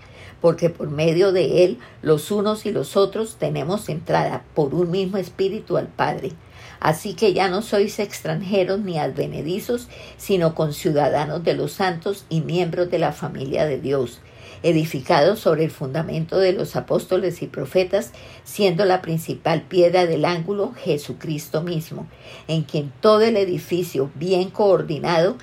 porque 0.41 0.69
por 0.69 0.89
medio 0.89 1.31
de 1.31 1.63
él 1.63 1.77
los 2.01 2.31
unos 2.31 2.65
y 2.65 2.71
los 2.71 2.97
otros 2.97 3.37
tenemos 3.37 3.87
entrada 3.87 4.43
por 4.55 4.73
un 4.73 4.91
mismo 4.91 5.17
espíritu 5.17 5.77
al 5.77 5.87
Padre. 5.87 6.31
Así 6.79 7.13
que 7.13 7.33
ya 7.33 7.47
no 7.47 7.61
sois 7.61 7.99
extranjeros 7.99 8.79
ni 8.79 8.97
advenedizos, 8.97 9.87
sino 10.17 10.55
conciudadanos 10.55 11.43
de 11.43 11.53
los 11.53 11.73
santos 11.73 12.25
y 12.27 12.41
miembros 12.41 12.89
de 12.89 12.97
la 12.97 13.11
familia 13.11 13.65
de 13.65 13.79
Dios, 13.79 14.19
edificado 14.63 15.35
sobre 15.35 15.63
el 15.63 15.71
fundamento 15.71 16.37
de 16.37 16.53
los 16.53 16.75
apóstoles 16.75 17.41
y 17.41 17.47
profetas, 17.47 18.11
siendo 18.43 18.85
la 18.85 19.01
principal 19.01 19.63
piedra 19.63 20.05
del 20.05 20.25
ángulo 20.25 20.73
Jesucristo 20.73 21.61
mismo, 21.63 22.07
en 22.47 22.63
quien 22.63 22.91
todo 23.01 23.21
el 23.21 23.37
edificio 23.37 24.11
bien 24.15 24.49
coordinado 24.49 25.37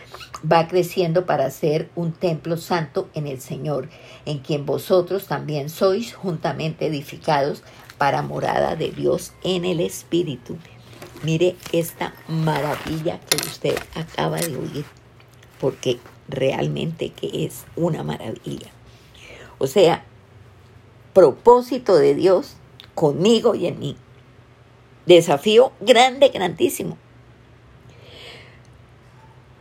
va 0.50 0.68
creciendo 0.68 1.26
para 1.26 1.50
ser 1.50 1.90
un 1.96 2.12
templo 2.12 2.56
santo 2.56 3.08
en 3.14 3.26
el 3.26 3.40
Señor, 3.40 3.88
en 4.24 4.38
quien 4.38 4.66
vosotros 4.66 5.26
también 5.26 5.68
sois 5.68 6.14
juntamente 6.14 6.86
edificados 6.86 7.62
para 7.98 8.22
morada 8.22 8.76
de 8.76 8.90
Dios 8.90 9.32
en 9.42 9.64
el 9.64 9.80
Espíritu. 9.80 10.56
Mire 11.24 11.56
esta 11.72 12.14
maravilla 12.28 13.18
que 13.28 13.36
usted 13.38 13.76
acaba 13.96 14.36
de 14.36 14.56
oír, 14.56 14.84
porque 15.60 15.98
realmente 16.28 17.10
que 17.10 17.44
es 17.44 17.64
una 17.74 18.04
maravilla. 18.04 18.77
O 19.58 19.66
sea, 19.66 20.04
propósito 21.12 21.96
de 21.96 22.14
Dios 22.14 22.54
conmigo 22.94 23.54
y 23.54 23.66
en 23.66 23.78
mí. 23.78 23.96
Desafío 25.06 25.72
grande, 25.80 26.28
grandísimo. 26.28 26.98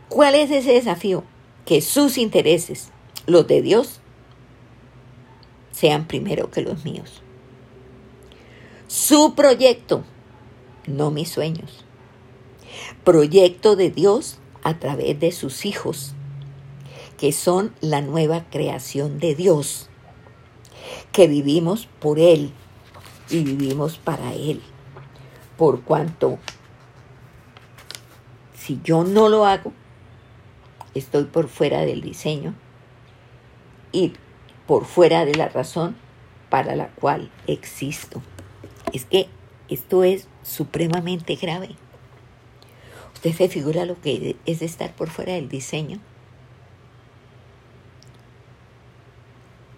¿Cuál 0.09 0.35
es 0.35 0.51
ese 0.51 0.73
desafío? 0.73 1.23
Que 1.65 1.81
sus 1.81 2.17
intereses, 2.17 2.89
los 3.25 3.47
de 3.47 3.61
Dios, 3.61 4.01
sean 5.71 6.07
primero 6.07 6.49
que 6.49 6.61
los 6.61 6.83
míos. 6.85 7.21
Su 8.87 9.35
proyecto, 9.35 10.03
no 10.87 11.11
mis 11.11 11.29
sueños. 11.29 11.85
Proyecto 13.03 13.75
de 13.75 13.89
Dios 13.89 14.39
a 14.63 14.79
través 14.79 15.19
de 15.19 15.31
sus 15.31 15.65
hijos, 15.65 16.13
que 17.17 17.31
son 17.31 17.73
la 17.81 18.01
nueva 18.01 18.45
creación 18.49 19.19
de 19.19 19.35
Dios, 19.35 19.89
que 21.11 21.27
vivimos 21.27 21.87
por 21.99 22.19
Él 22.19 22.51
y 23.29 23.43
vivimos 23.43 23.97
para 23.97 24.33
Él. 24.33 24.61
Por 25.57 25.81
cuanto, 25.81 26.37
si 28.55 28.79
yo 28.83 29.03
no 29.03 29.29
lo 29.29 29.45
hago, 29.45 29.73
estoy 30.93 31.25
por 31.25 31.47
fuera 31.47 31.81
del 31.81 32.01
diseño 32.01 32.53
y 33.91 34.13
por 34.67 34.85
fuera 34.85 35.25
de 35.25 35.35
la 35.35 35.49
razón 35.49 35.95
para 36.49 36.75
la 36.75 36.89
cual 36.89 37.31
existo. 37.47 38.21
Es 38.93 39.05
que 39.05 39.27
esto 39.69 40.03
es 40.03 40.27
supremamente 40.43 41.35
grave. 41.35 41.75
¿Usted 43.13 43.33
se 43.33 43.49
figura 43.49 43.85
lo 43.85 43.99
que 43.99 44.35
es 44.45 44.61
estar 44.61 44.93
por 44.93 45.09
fuera 45.09 45.33
del 45.33 45.49
diseño? 45.49 45.99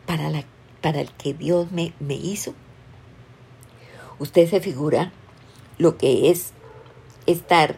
Para, 0.09 0.31
la, 0.31 0.43
para 0.81 1.01
el 1.01 1.11
que 1.11 1.35
Dios 1.35 1.71
me, 1.71 1.93
me 1.99 2.15
hizo. 2.15 2.55
¿Usted 4.17 4.49
se 4.49 4.59
figura 4.59 5.11
lo 5.77 5.99
que 5.99 6.31
es 6.31 6.51
estar 7.27 7.75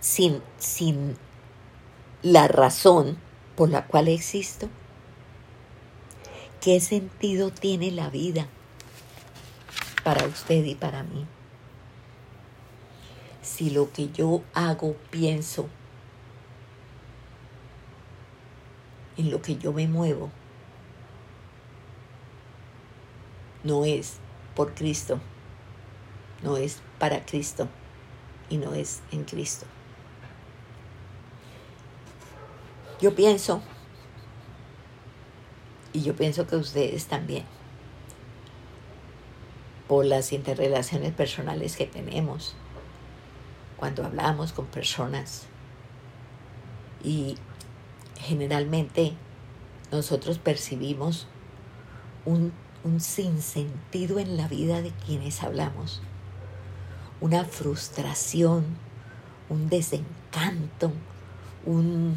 sin, 0.00 0.42
sin 0.58 1.16
la 2.20 2.46
razón 2.46 3.16
por 3.56 3.70
la 3.70 3.86
cual 3.86 4.08
existo? 4.08 4.68
¿Qué 6.60 6.78
sentido 6.80 7.50
tiene 7.50 7.90
la 7.90 8.10
vida 8.10 8.48
para 10.04 10.26
usted 10.26 10.62
y 10.62 10.74
para 10.74 11.04
mí? 11.04 11.24
Si 13.40 13.70
lo 13.70 13.90
que 13.90 14.10
yo 14.12 14.42
hago, 14.52 14.94
pienso, 15.10 15.70
en 19.16 19.30
lo 19.30 19.42
que 19.42 19.56
yo 19.56 19.72
me 19.72 19.86
muevo, 19.88 20.30
no 23.64 23.84
es 23.84 24.16
por 24.54 24.74
Cristo, 24.74 25.20
no 26.42 26.56
es 26.56 26.80
para 26.98 27.24
Cristo 27.24 27.68
y 28.48 28.56
no 28.56 28.74
es 28.74 29.02
en 29.12 29.24
Cristo. 29.24 29.66
Yo 33.00 33.14
pienso, 33.14 33.62
y 35.92 36.02
yo 36.02 36.14
pienso 36.14 36.46
que 36.46 36.56
ustedes 36.56 37.06
también, 37.06 37.44
por 39.88 40.04
las 40.04 40.32
interrelaciones 40.32 41.12
personales 41.12 41.76
que 41.76 41.86
tenemos, 41.86 42.54
cuando 43.76 44.04
hablamos 44.04 44.52
con 44.52 44.66
personas 44.66 45.46
y 47.02 47.34
generalmente 48.22 49.12
nosotros 49.90 50.38
percibimos 50.38 51.26
un, 52.24 52.52
sinsentido 52.98 54.18
en 54.18 54.36
la 54.36 54.48
vida 54.48 54.82
de 54.82 54.90
quienes 54.90 55.42
hablamos, 55.42 56.02
una 57.20 57.44
frustración, 57.44 58.64
un 59.48 59.68
desencanto, 59.68 60.92
un 61.64 62.16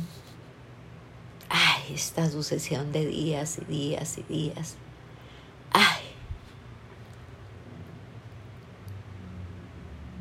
esta 1.93 2.29
sucesión 2.29 2.91
de 2.91 3.05
días 3.05 3.59
y 3.59 3.65
días 3.65 4.17
y 4.17 4.23
días. 4.23 4.75
Ay, 5.71 6.03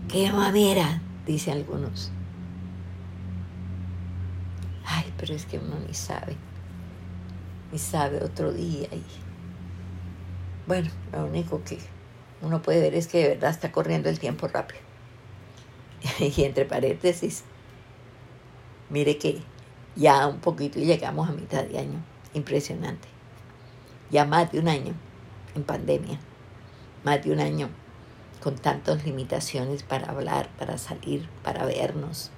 qué 0.09 0.31
mamera, 0.33 1.01
dicen 1.27 1.55
algunos. 1.55 2.11
Ay, 4.85 5.13
pero 5.25 5.37
es 5.37 5.47
que 5.47 5.57
uno 5.59 5.77
ni 5.89 5.95
sabe, 5.95 6.37
ni 7.73 7.79
sabe 7.79 8.23
otro 8.23 8.53
día. 8.53 8.89
Y 8.93 9.03
bueno, 10.67 10.91
lo 11.13 11.25
único 11.25 11.65
que 11.65 11.79
uno 12.43 12.61
puede 12.61 12.83
ver 12.83 12.95
es 12.95 13.07
que 13.07 13.23
de 13.23 13.29
verdad 13.29 13.49
está 13.49 13.73
corriendo 13.73 14.11
el 14.11 14.19
tiempo 14.19 14.49
rápido. 14.49 14.83
y 16.19 16.45
entre 16.45 16.67
paréntesis, 16.67 17.43
mire 18.91 19.17
que 19.17 19.41
ya 19.97 20.27
un 20.27 20.41
poquito 20.41 20.79
y 20.79 20.85
llegamos 20.85 21.27
a 21.27 21.33
mitad 21.33 21.65
de 21.65 21.79
año. 21.79 22.05
Impresionante. 22.35 23.09
Ya 24.11 24.27
más 24.27 24.53
de 24.53 24.59
un 24.59 24.69
año 24.69 24.93
en 25.55 25.63
pandemia. 25.63 26.21
Más 27.03 27.25
de 27.25 27.33
un 27.33 27.41
año 27.41 27.71
con 28.43 28.57
tantas 28.57 29.07
limitaciones 29.07 29.85
para 29.85 30.11
hablar, 30.11 30.51
para 30.59 30.77
salir, 30.77 31.31
para 31.43 31.65
vernos. 31.65 32.31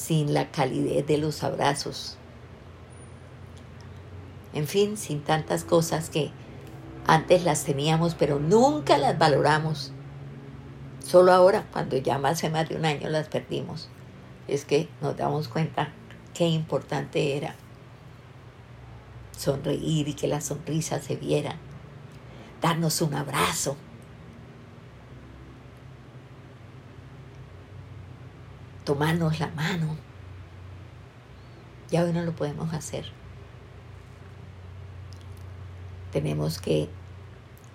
Sin 0.00 0.32
la 0.32 0.50
calidez 0.50 1.06
de 1.06 1.18
los 1.18 1.44
abrazos. 1.44 2.16
En 4.54 4.66
fin, 4.66 4.96
sin 4.96 5.20
tantas 5.20 5.62
cosas 5.62 6.08
que 6.08 6.30
antes 7.06 7.44
las 7.44 7.64
teníamos, 7.64 8.14
pero 8.14 8.40
nunca 8.40 8.96
las 8.96 9.18
valoramos. 9.18 9.92
Solo 11.04 11.32
ahora, 11.32 11.66
cuando 11.70 11.98
ya 11.98 12.16
hace 12.16 12.48
más 12.48 12.70
de 12.70 12.76
un 12.76 12.86
año 12.86 13.10
las 13.10 13.28
perdimos, 13.28 13.90
es 14.48 14.64
que 14.64 14.88
nos 15.02 15.18
damos 15.18 15.48
cuenta 15.48 15.92
qué 16.32 16.48
importante 16.48 17.36
era 17.36 17.54
sonreír 19.36 20.08
y 20.08 20.14
que 20.14 20.28
la 20.28 20.40
sonrisa 20.40 20.98
se 20.98 21.16
viera, 21.16 21.56
darnos 22.62 23.02
un 23.02 23.12
abrazo. 23.12 23.76
Tomarnos 28.90 29.38
la 29.38 29.46
mano. 29.52 29.96
Ya 31.92 32.02
hoy 32.02 32.12
no 32.12 32.22
lo 32.22 32.32
podemos 32.32 32.74
hacer. 32.74 33.04
Tenemos 36.10 36.58
que 36.58 36.88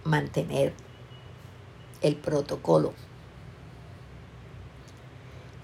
mantener 0.04 0.74
el 2.02 2.18
protocolo. 2.18 2.94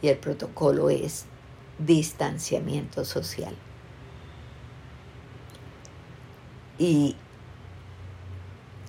Y 0.02 0.08
el 0.08 0.18
protocolo 0.20 0.90
es 0.90 1.26
distanciamiento 1.80 3.04
social. 3.04 3.54
Y 6.80 7.18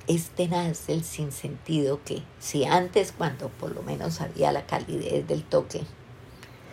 es 0.06 0.30
tenaz 0.30 0.88
el 0.88 1.02
sinsentido 1.02 2.00
que 2.04 2.22
si 2.38 2.64
antes 2.66 3.10
cuando 3.10 3.48
por 3.48 3.74
lo 3.74 3.82
menos 3.82 4.20
había 4.20 4.52
la 4.52 4.64
calidez 4.64 5.26
del 5.26 5.42
toque, 5.42 5.82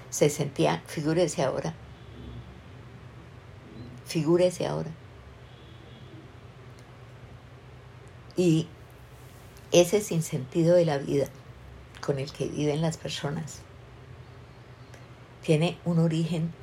se 0.09 0.29
sentía, 0.29 0.81
figúrese 0.87 1.43
ahora, 1.43 1.73
figúrese 4.05 4.65
ahora. 4.65 4.89
Y 8.35 8.67
ese 9.71 10.01
sinsentido 10.01 10.75
de 10.75 10.85
la 10.85 10.97
vida 10.97 11.27
con 12.01 12.19
el 12.19 12.31
que 12.31 12.47
viven 12.47 12.81
las 12.81 12.97
personas 12.97 13.59
tiene 15.43 15.77
un 15.85 15.99
origen 15.99 16.53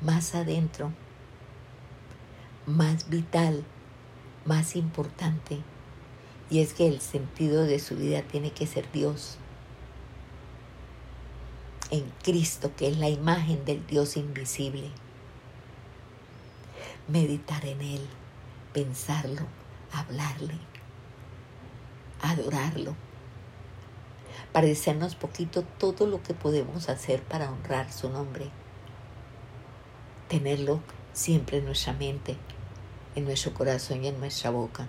más 0.00 0.34
adentro, 0.34 0.92
más 2.66 3.08
vital, 3.08 3.64
más 4.44 4.76
importante, 4.76 5.58
y 6.50 6.60
es 6.60 6.72
que 6.72 6.88
el 6.88 7.00
sentido 7.00 7.64
de 7.64 7.78
su 7.78 7.96
vida 7.96 8.22
tiene 8.22 8.50
que 8.50 8.66
ser 8.66 8.90
Dios, 8.92 9.38
en 11.90 12.12
Cristo, 12.22 12.72
que 12.76 12.88
es 12.88 12.98
la 12.98 13.08
imagen 13.08 13.64
del 13.64 13.86
Dios 13.86 14.16
invisible. 14.16 14.90
meditar 17.08 17.64
en 17.64 17.80
Él, 17.80 18.06
pensarlo, 18.74 19.40
hablarle, 19.92 20.58
adorarlo, 22.20 22.94
parecernos 24.52 25.14
poquito 25.14 25.62
todo 25.62 26.06
lo 26.06 26.22
que 26.22 26.34
podemos 26.34 26.90
hacer 26.90 27.22
para 27.22 27.50
honrar 27.50 27.90
su 27.92 28.10
nombre, 28.10 28.50
tenerlo 30.28 30.80
siempre 31.14 31.58
en 31.58 31.64
nuestra 31.64 31.94
mente, 31.94 32.36
en 33.14 33.24
nuestro 33.24 33.54
corazón 33.54 34.04
y 34.04 34.08
en 34.08 34.20
nuestra 34.20 34.50
boca. 34.50 34.86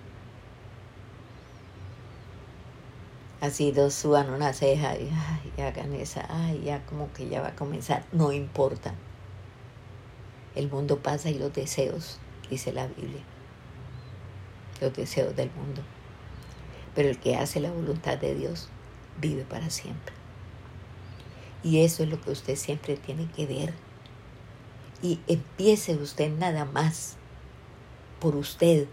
Así 3.41 3.71
dos 3.71 3.93
suban 3.93 4.29
una 4.31 4.51
ceja 4.51 4.97
y 4.97 5.09
ay, 5.13 5.63
hagan 5.63 5.93
esa, 5.93 6.25
ay, 6.29 6.61
ya 6.65 6.85
como 6.85 7.13
que 7.13 7.29
ya 7.29 7.41
va 7.41 7.49
a 7.49 7.55
comenzar, 7.55 8.03
no 8.11 8.33
importa. 8.33 8.93
El 10.55 10.69
mundo 10.69 10.99
pasa 10.99 11.29
y 11.29 11.39
los 11.39 11.53
deseos, 11.53 12.19
dice 12.49 12.73
la 12.73 12.87
Biblia, 12.87 13.21
los 14.81 14.93
deseos 14.93 15.37
del 15.37 15.49
mundo. 15.51 15.81
Pero 16.95 17.07
el 17.07 17.17
que 17.17 17.37
hace 17.37 17.61
la 17.61 17.71
voluntad 17.71 18.17
de 18.17 18.35
Dios 18.35 18.67
vive 19.21 19.45
para 19.45 19.69
siempre. 19.69 20.13
Y 21.63 21.85
eso 21.85 22.03
es 22.03 22.09
lo 22.09 22.19
que 22.19 22.31
usted 22.31 22.57
siempre 22.57 22.97
tiene 22.97 23.29
que 23.31 23.45
ver. 23.45 23.73
Y 25.01 25.21
empiece 25.27 25.95
usted 25.95 26.29
nada 26.29 26.65
más 26.65 27.15
por 28.19 28.35
usted, 28.35 28.87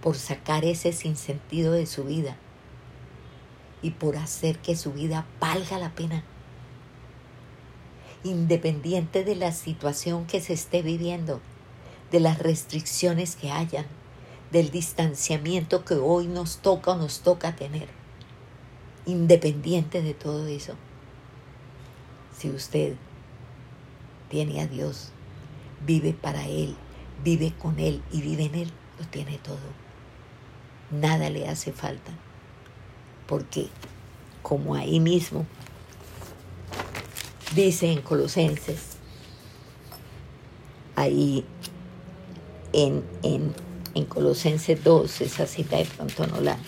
por 0.00 0.16
sacar 0.16 0.64
ese 0.64 0.94
sinsentido 0.94 1.72
de 1.72 1.84
su 1.84 2.04
vida 2.04 2.38
y 3.82 3.90
por 3.90 4.16
hacer 4.16 4.58
que 4.58 4.76
su 4.76 4.92
vida 4.92 5.26
valga 5.40 5.78
la 5.78 5.90
pena. 5.94 6.22
Independiente 8.22 9.24
de 9.24 9.34
la 9.34 9.52
situación 9.52 10.26
que 10.26 10.40
se 10.40 10.52
esté 10.52 10.82
viviendo, 10.82 11.40
de 12.10 12.20
las 12.20 12.38
restricciones 12.38 13.36
que 13.36 13.50
hayan, 13.50 13.86
del 14.52 14.70
distanciamiento 14.70 15.84
que 15.84 15.94
hoy 15.94 16.26
nos 16.26 16.58
toca 16.58 16.92
o 16.92 16.96
nos 16.96 17.20
toca 17.20 17.56
tener. 17.56 17.88
Independiente 19.06 20.02
de 20.02 20.12
todo 20.12 20.46
eso. 20.46 20.74
Si 22.36 22.50
usted 22.50 22.96
tiene 24.28 24.60
a 24.60 24.66
Dios, 24.66 25.12
vive 25.86 26.12
para 26.12 26.46
Él, 26.46 26.76
vive 27.24 27.54
con 27.58 27.78
Él 27.78 28.02
y 28.12 28.20
vive 28.20 28.44
en 28.44 28.54
Él, 28.54 28.72
lo 28.98 29.06
tiene 29.06 29.38
todo. 29.38 29.58
Nada 30.90 31.30
le 31.30 31.48
hace 31.48 31.72
falta 31.72 32.12
porque 33.30 33.68
como 34.42 34.74
ahí 34.74 34.98
mismo 34.98 35.46
dice 37.54 37.92
en 37.92 38.02
Colosenses, 38.02 38.96
ahí 40.96 41.44
en, 42.72 43.04
en, 43.22 43.54
en 43.94 44.04
Colosenses 44.06 44.82
2, 44.82 45.20
esa 45.20 45.46
cita 45.46 45.76
de 45.76 45.84
pronto 45.84 46.26
no 46.26 46.40
la, 46.40 46.58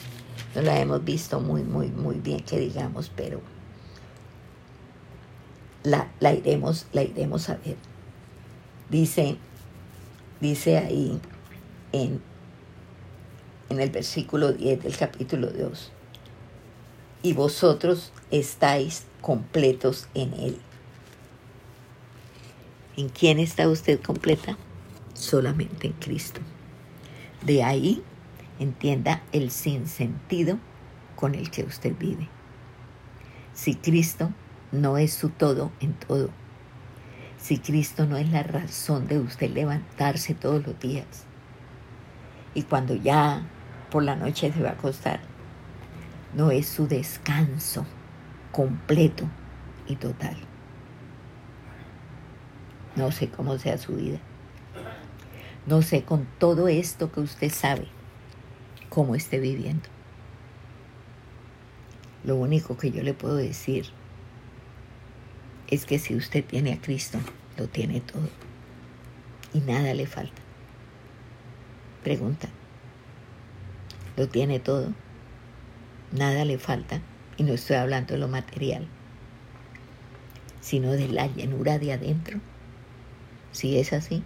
no 0.55 0.63
la 0.63 0.79
hemos 0.79 1.05
visto 1.05 1.41
muy, 1.41 1.65
muy, 1.65 1.89
muy 1.89 2.21
bien 2.21 2.45
que 2.45 2.61
digamos, 2.61 3.11
pero 3.17 3.41
la, 5.83 6.13
la, 6.21 6.33
iremos, 6.33 6.87
la 6.93 7.03
iremos 7.03 7.49
a 7.49 7.57
ver. 7.57 7.77
Dice, 8.89 9.37
dice 10.41 10.79
ahí 10.79 11.21
en, 11.91 12.23
en 13.69 13.81
el 13.81 13.91
versículo 13.91 14.53
10 14.53 14.85
del 14.85 14.97
capítulo 14.97 15.49
2 15.49 15.91
y 17.23 17.33
vosotros 17.35 18.13
estáis 18.31 19.05
completos 19.21 20.09
en 20.15 20.35
Él. 20.35 20.59
¿En 22.97 23.09
quién 23.09 23.39
está 23.39 23.69
usted 23.69 24.01
completa? 24.01 24.59
Solamente 25.15 25.87
en 25.87 25.93
Cristo. 25.95 26.41
De 27.45 27.63
ahí 27.63 28.03
entienda 28.59 29.23
el 29.33 29.51
sinsentido 29.51 30.59
con 31.17 31.35
el 31.35 31.51
que 31.51 31.65
usted 31.65 31.97
vive. 31.99 32.29
Si 33.55 33.75
Cristo 33.77 34.31
no 34.73 34.99
es 34.99 35.13
su 35.13 35.29
todo 35.29 35.71
en 35.81 35.95
todo, 35.95 36.31
si 37.39 37.59
Cristo 37.59 38.07
no 38.07 38.17
es 38.17 38.31
la 38.31 38.43
razón 38.43 39.07
de 39.07 39.19
usted 39.19 39.51
levantarse 39.51 40.35
todos 40.35 40.67
los 40.67 40.79
días, 40.79 41.25
y 42.55 42.63
cuando 42.63 42.95
ya 42.95 43.47
por 43.91 44.03
la 44.03 44.17
noche 44.17 44.53
se 44.53 44.63
va 44.63 44.71
a 44.71 44.73
acostar, 44.73 45.32
no 46.35 46.51
es 46.51 46.67
su 46.67 46.89
descanso 46.89 47.87
completo 48.51 49.29
y 49.87 49.97
total. 49.97 50.37
No 52.97 53.11
sé 53.11 53.29
cómo 53.29 53.59
sea 53.59 53.79
su 53.79 53.97
vida. 53.97 54.19
No 55.67 55.83
sé 55.83 56.05
con 56.05 56.27
todo 56.39 56.69
esto 56.69 57.13
que 57.13 57.21
usted 57.21 57.51
sabe 57.51 57.87
cómo 58.89 59.15
esté 59.15 59.39
viviendo. 59.39 59.89
Lo 62.25 62.37
único 62.37 62.77
que 62.77 62.91
yo 62.91 63.03
le 63.03 63.15
puedo 63.15 63.37
decir 63.37 63.87
es 65.69 65.87
que 65.87 65.99
si 65.99 66.15
usted 66.15 66.45
tiene 66.45 66.73
a 66.73 66.81
Cristo, 66.81 67.19
lo 67.57 67.69
tiene 67.69 68.01
todo. 68.01 68.29
Y 69.55 69.61
nada 69.61 69.95
le 69.95 70.07
falta. 70.07 70.41
Pregunta. 72.03 72.49
¿Lo 74.17 74.29
tiene 74.29 74.61
todo? 74.61 74.93
Nada 76.13 76.45
le 76.45 76.59
falta, 76.59 77.01
y 77.37 77.43
no 77.43 77.55
estoy 77.55 77.77
hablando 77.77 78.15
de 78.15 78.21
lo 78.21 78.29
material, 78.29 78.87
sino 80.61 80.93
de 80.93 81.09
la 81.09 81.27
llenura 81.27 81.79
de 81.79 81.93
adentro. 81.93 82.41
Si 83.53 83.79
es 83.79 83.93
así, 83.93 84.23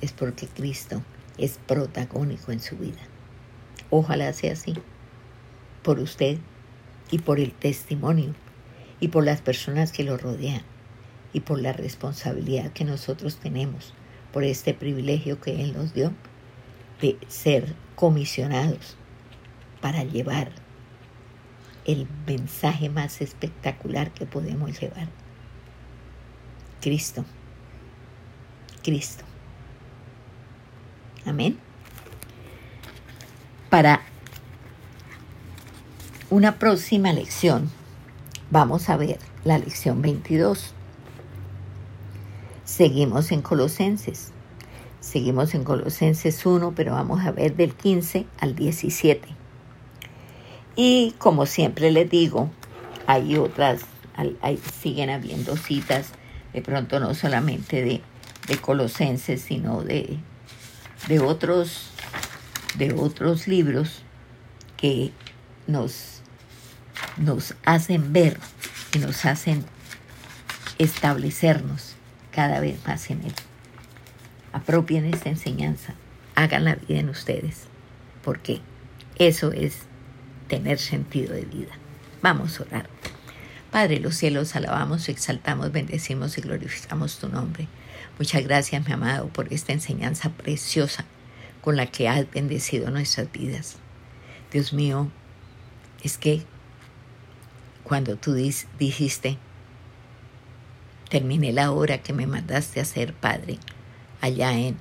es 0.00 0.12
porque 0.12 0.46
Cristo 0.46 1.02
es 1.38 1.58
protagónico 1.66 2.52
en 2.52 2.60
su 2.60 2.76
vida. 2.76 3.00
Ojalá 3.90 4.32
sea 4.32 4.52
así, 4.52 4.74
por 5.82 5.98
usted 5.98 6.38
y 7.10 7.18
por 7.18 7.40
el 7.40 7.52
testimonio 7.52 8.34
y 9.00 9.08
por 9.08 9.24
las 9.24 9.40
personas 9.40 9.92
que 9.92 10.04
lo 10.04 10.16
rodean 10.16 10.62
y 11.32 11.40
por 11.40 11.60
la 11.60 11.72
responsabilidad 11.72 12.72
que 12.72 12.84
nosotros 12.84 13.36
tenemos 13.36 13.92
por 14.32 14.44
este 14.44 14.74
privilegio 14.74 15.40
que 15.40 15.62
Él 15.62 15.74
nos 15.74 15.94
dio 15.94 16.12
de 17.00 17.16
ser 17.28 17.74
comisionados 17.94 18.96
para 19.80 20.02
llevar 20.02 20.63
el 21.84 22.06
mensaje 22.26 22.88
más 22.88 23.20
espectacular 23.20 24.10
que 24.10 24.26
podemos 24.26 24.80
llevar. 24.80 25.08
Cristo. 26.80 27.24
Cristo. 28.82 29.24
Amén. 31.26 31.58
Para 33.70 34.02
una 36.30 36.58
próxima 36.58 37.12
lección, 37.12 37.70
vamos 38.50 38.88
a 38.88 38.96
ver 38.96 39.18
la 39.44 39.58
lección 39.58 40.02
22. 40.02 40.74
Seguimos 42.64 43.32
en 43.32 43.42
Colosenses. 43.42 44.32
Seguimos 45.00 45.54
en 45.54 45.64
Colosenses 45.64 46.44
1, 46.44 46.72
pero 46.74 46.92
vamos 46.92 47.24
a 47.24 47.30
ver 47.30 47.56
del 47.56 47.74
15 47.74 48.26
al 48.40 48.54
17. 48.54 49.43
Y 50.76 51.14
como 51.18 51.46
siempre 51.46 51.90
les 51.90 52.10
digo, 52.10 52.50
hay 53.06 53.36
otras, 53.36 53.82
siguen 54.80 55.10
habiendo 55.10 55.56
citas, 55.56 56.08
de 56.52 56.62
pronto 56.62 57.00
no 57.00 57.14
solamente 57.14 57.82
de, 57.82 58.02
de 58.48 58.56
colosenses, 58.58 59.42
sino 59.42 59.82
de, 59.82 60.18
de, 61.08 61.20
otros, 61.20 61.90
de 62.76 62.92
otros 62.92 63.46
libros 63.46 64.02
que 64.76 65.12
nos, 65.66 66.22
nos 67.16 67.54
hacen 67.64 68.12
ver 68.12 68.38
y 68.94 68.98
nos 68.98 69.24
hacen 69.24 69.64
establecernos 70.78 71.94
cada 72.32 72.60
vez 72.60 72.78
más 72.86 73.10
en 73.10 73.22
él. 73.22 73.34
Apropien 74.52 75.04
esta 75.06 75.30
enseñanza, 75.30 75.94
hagan 76.34 76.64
la 76.64 76.76
vida 76.76 76.98
en 76.98 77.08
ustedes, 77.08 77.64
porque 78.22 78.60
eso 79.16 79.52
es 79.52 79.78
tener 80.48 80.78
sentido 80.78 81.34
de 81.34 81.44
vida. 81.44 81.72
Vamos 82.22 82.58
a 82.58 82.64
orar. 82.64 82.88
Padre, 83.70 83.98
los 83.98 84.16
cielos 84.16 84.54
alabamos, 84.54 85.08
exaltamos, 85.08 85.72
bendecimos 85.72 86.38
y 86.38 86.40
glorificamos 86.40 87.18
tu 87.18 87.28
nombre. 87.28 87.66
Muchas 88.18 88.44
gracias, 88.44 88.86
mi 88.86 88.92
amado, 88.92 89.28
por 89.28 89.52
esta 89.52 89.72
enseñanza 89.72 90.30
preciosa 90.30 91.04
con 91.60 91.76
la 91.76 91.86
que 91.86 92.08
has 92.08 92.30
bendecido 92.30 92.90
nuestras 92.90 93.32
vidas. 93.32 93.76
Dios 94.52 94.72
mío, 94.72 95.10
es 96.02 96.18
que 96.18 96.44
cuando 97.82 98.16
tú 98.16 98.34
dijiste, 98.34 99.38
terminé 101.08 101.52
la 101.52 101.72
hora 101.72 101.98
que 101.98 102.12
me 102.12 102.26
mandaste 102.26 102.80
hacer, 102.80 103.14
Padre, 103.14 103.58
allá 104.20 104.52
en 104.52 104.76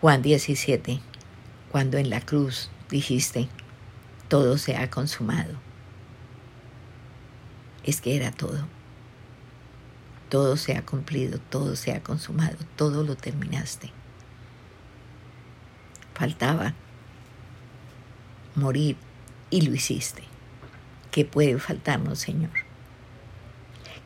Juan 0.00 0.22
17, 0.22 1.00
cuando 1.70 1.98
en 1.98 2.10
la 2.10 2.20
cruz 2.20 2.70
dijiste, 2.90 3.48
todo 4.28 4.58
se 4.58 4.76
ha 4.76 4.90
consumado. 4.90 5.54
Es 7.84 8.00
que 8.00 8.16
era 8.16 8.30
todo. 8.30 8.66
Todo 10.28 10.58
se 10.58 10.76
ha 10.76 10.84
cumplido, 10.84 11.38
todo 11.38 11.74
se 11.74 11.92
ha 11.92 12.02
consumado, 12.02 12.58
todo 12.76 13.02
lo 13.02 13.16
terminaste. 13.16 13.90
Faltaba 16.14 16.74
morir 18.54 18.96
y 19.50 19.62
lo 19.62 19.74
hiciste. 19.74 20.22
¿Qué 21.10 21.24
puede 21.24 21.58
faltarnos, 21.58 22.18
Señor? 22.18 22.50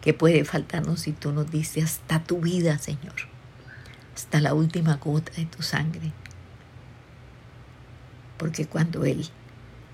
¿Qué 0.00 0.14
puede 0.14 0.44
faltarnos 0.44 1.00
si 1.00 1.12
tú 1.12 1.32
nos 1.32 1.50
diste 1.50 1.82
hasta 1.82 2.22
tu 2.22 2.40
vida, 2.40 2.78
Señor? 2.78 3.14
Hasta 4.14 4.40
la 4.40 4.54
última 4.54 4.96
gota 4.96 5.32
de 5.32 5.46
tu 5.46 5.62
sangre. 5.62 6.12
Porque 8.36 8.66
cuando 8.66 9.04
el 9.04 9.28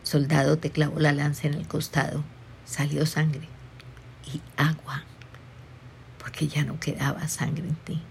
soldado 0.08 0.58
te 0.58 0.70
clavó 0.70 0.98
la 0.98 1.12
lanza 1.12 1.46
en 1.46 1.54
el 1.54 1.68
costado, 1.68 2.24
salió 2.64 3.06
sangre 3.06 3.48
y 4.32 4.40
agua. 4.56 5.04
Porque 6.18 6.48
ya 6.48 6.64
no 6.64 6.80
quedaba 6.80 7.28
sangre 7.28 7.68
en 7.68 7.76
ti. 7.76 8.02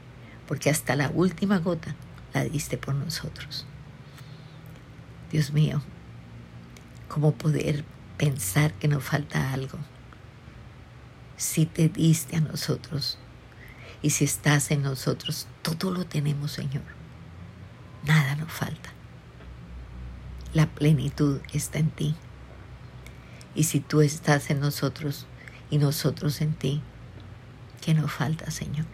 Porque 0.48 0.70
hasta 0.70 0.96
la 0.96 1.10
última 1.10 1.60
gota 1.60 1.96
la 2.34 2.44
diste 2.44 2.78
por 2.78 2.96
nosotros. 2.96 3.66
Dios 5.32 5.52
mío, 5.52 5.82
¿cómo 7.10 7.34
poder 7.34 7.84
pensar 8.18 8.74
que 8.74 8.88
nos 8.88 9.04
falta 9.04 9.54
algo. 9.54 9.78
Si 11.38 11.66
te 11.66 11.88
diste 11.88 12.36
a 12.36 12.42
nosotros 12.42 13.18
y 14.02 14.10
si 14.10 14.26
estás 14.26 14.72
en 14.72 14.82
nosotros, 14.82 15.48
todo 15.62 15.92
lo 15.92 16.06
tenemos, 16.06 16.52
Señor. 16.52 16.84
Nada 18.06 18.36
nos 18.36 18.52
falta. 18.52 18.97
La 20.58 20.66
plenitud 20.66 21.40
está 21.54 21.78
en 21.78 21.92
ti. 21.92 22.16
Y 23.54 23.66
si 23.66 23.80
tú 23.80 24.02
estás 24.02 24.50
en 24.50 24.60
nosotros 24.60 25.28
y 25.70 25.78
nosotros 25.78 26.42
en 26.42 26.54
ti, 26.54 26.82
¿qué 27.80 27.94
nos 27.94 28.12
falta, 28.12 28.50
Señor? 28.50 28.88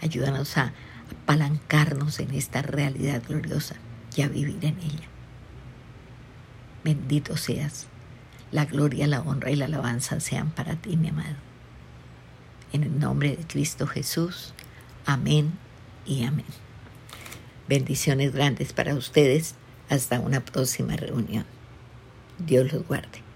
Ayúdanos 0.00 0.56
a 0.56 0.72
apalancarnos 1.10 2.20
en 2.20 2.32
esta 2.32 2.62
realidad 2.62 3.24
gloriosa 3.26 3.74
y 4.14 4.22
a 4.22 4.28
vivir 4.28 4.64
en 4.64 4.78
ella. 4.78 5.08
Bendito 6.84 7.36
seas. 7.36 7.88
La 8.52 8.66
gloria, 8.66 9.08
la 9.08 9.22
honra 9.22 9.50
y 9.50 9.56
la 9.56 9.64
alabanza 9.64 10.20
sean 10.20 10.50
para 10.52 10.76
ti, 10.76 10.96
mi 10.96 11.08
amado. 11.08 11.38
En 12.72 12.84
el 12.84 13.00
nombre 13.00 13.36
de 13.36 13.44
Cristo 13.48 13.88
Jesús. 13.88 14.54
Amén 15.06 15.58
y 16.06 16.22
amén. 16.22 16.46
Bendiciones 17.66 18.32
grandes 18.32 18.72
para 18.72 18.94
ustedes. 18.94 19.56
Hasta 19.90 20.20
una 20.20 20.40
próxima 20.40 20.94
reunión. 20.96 21.44
Dios 22.38 22.72
los 22.72 22.86
guarde. 22.86 23.29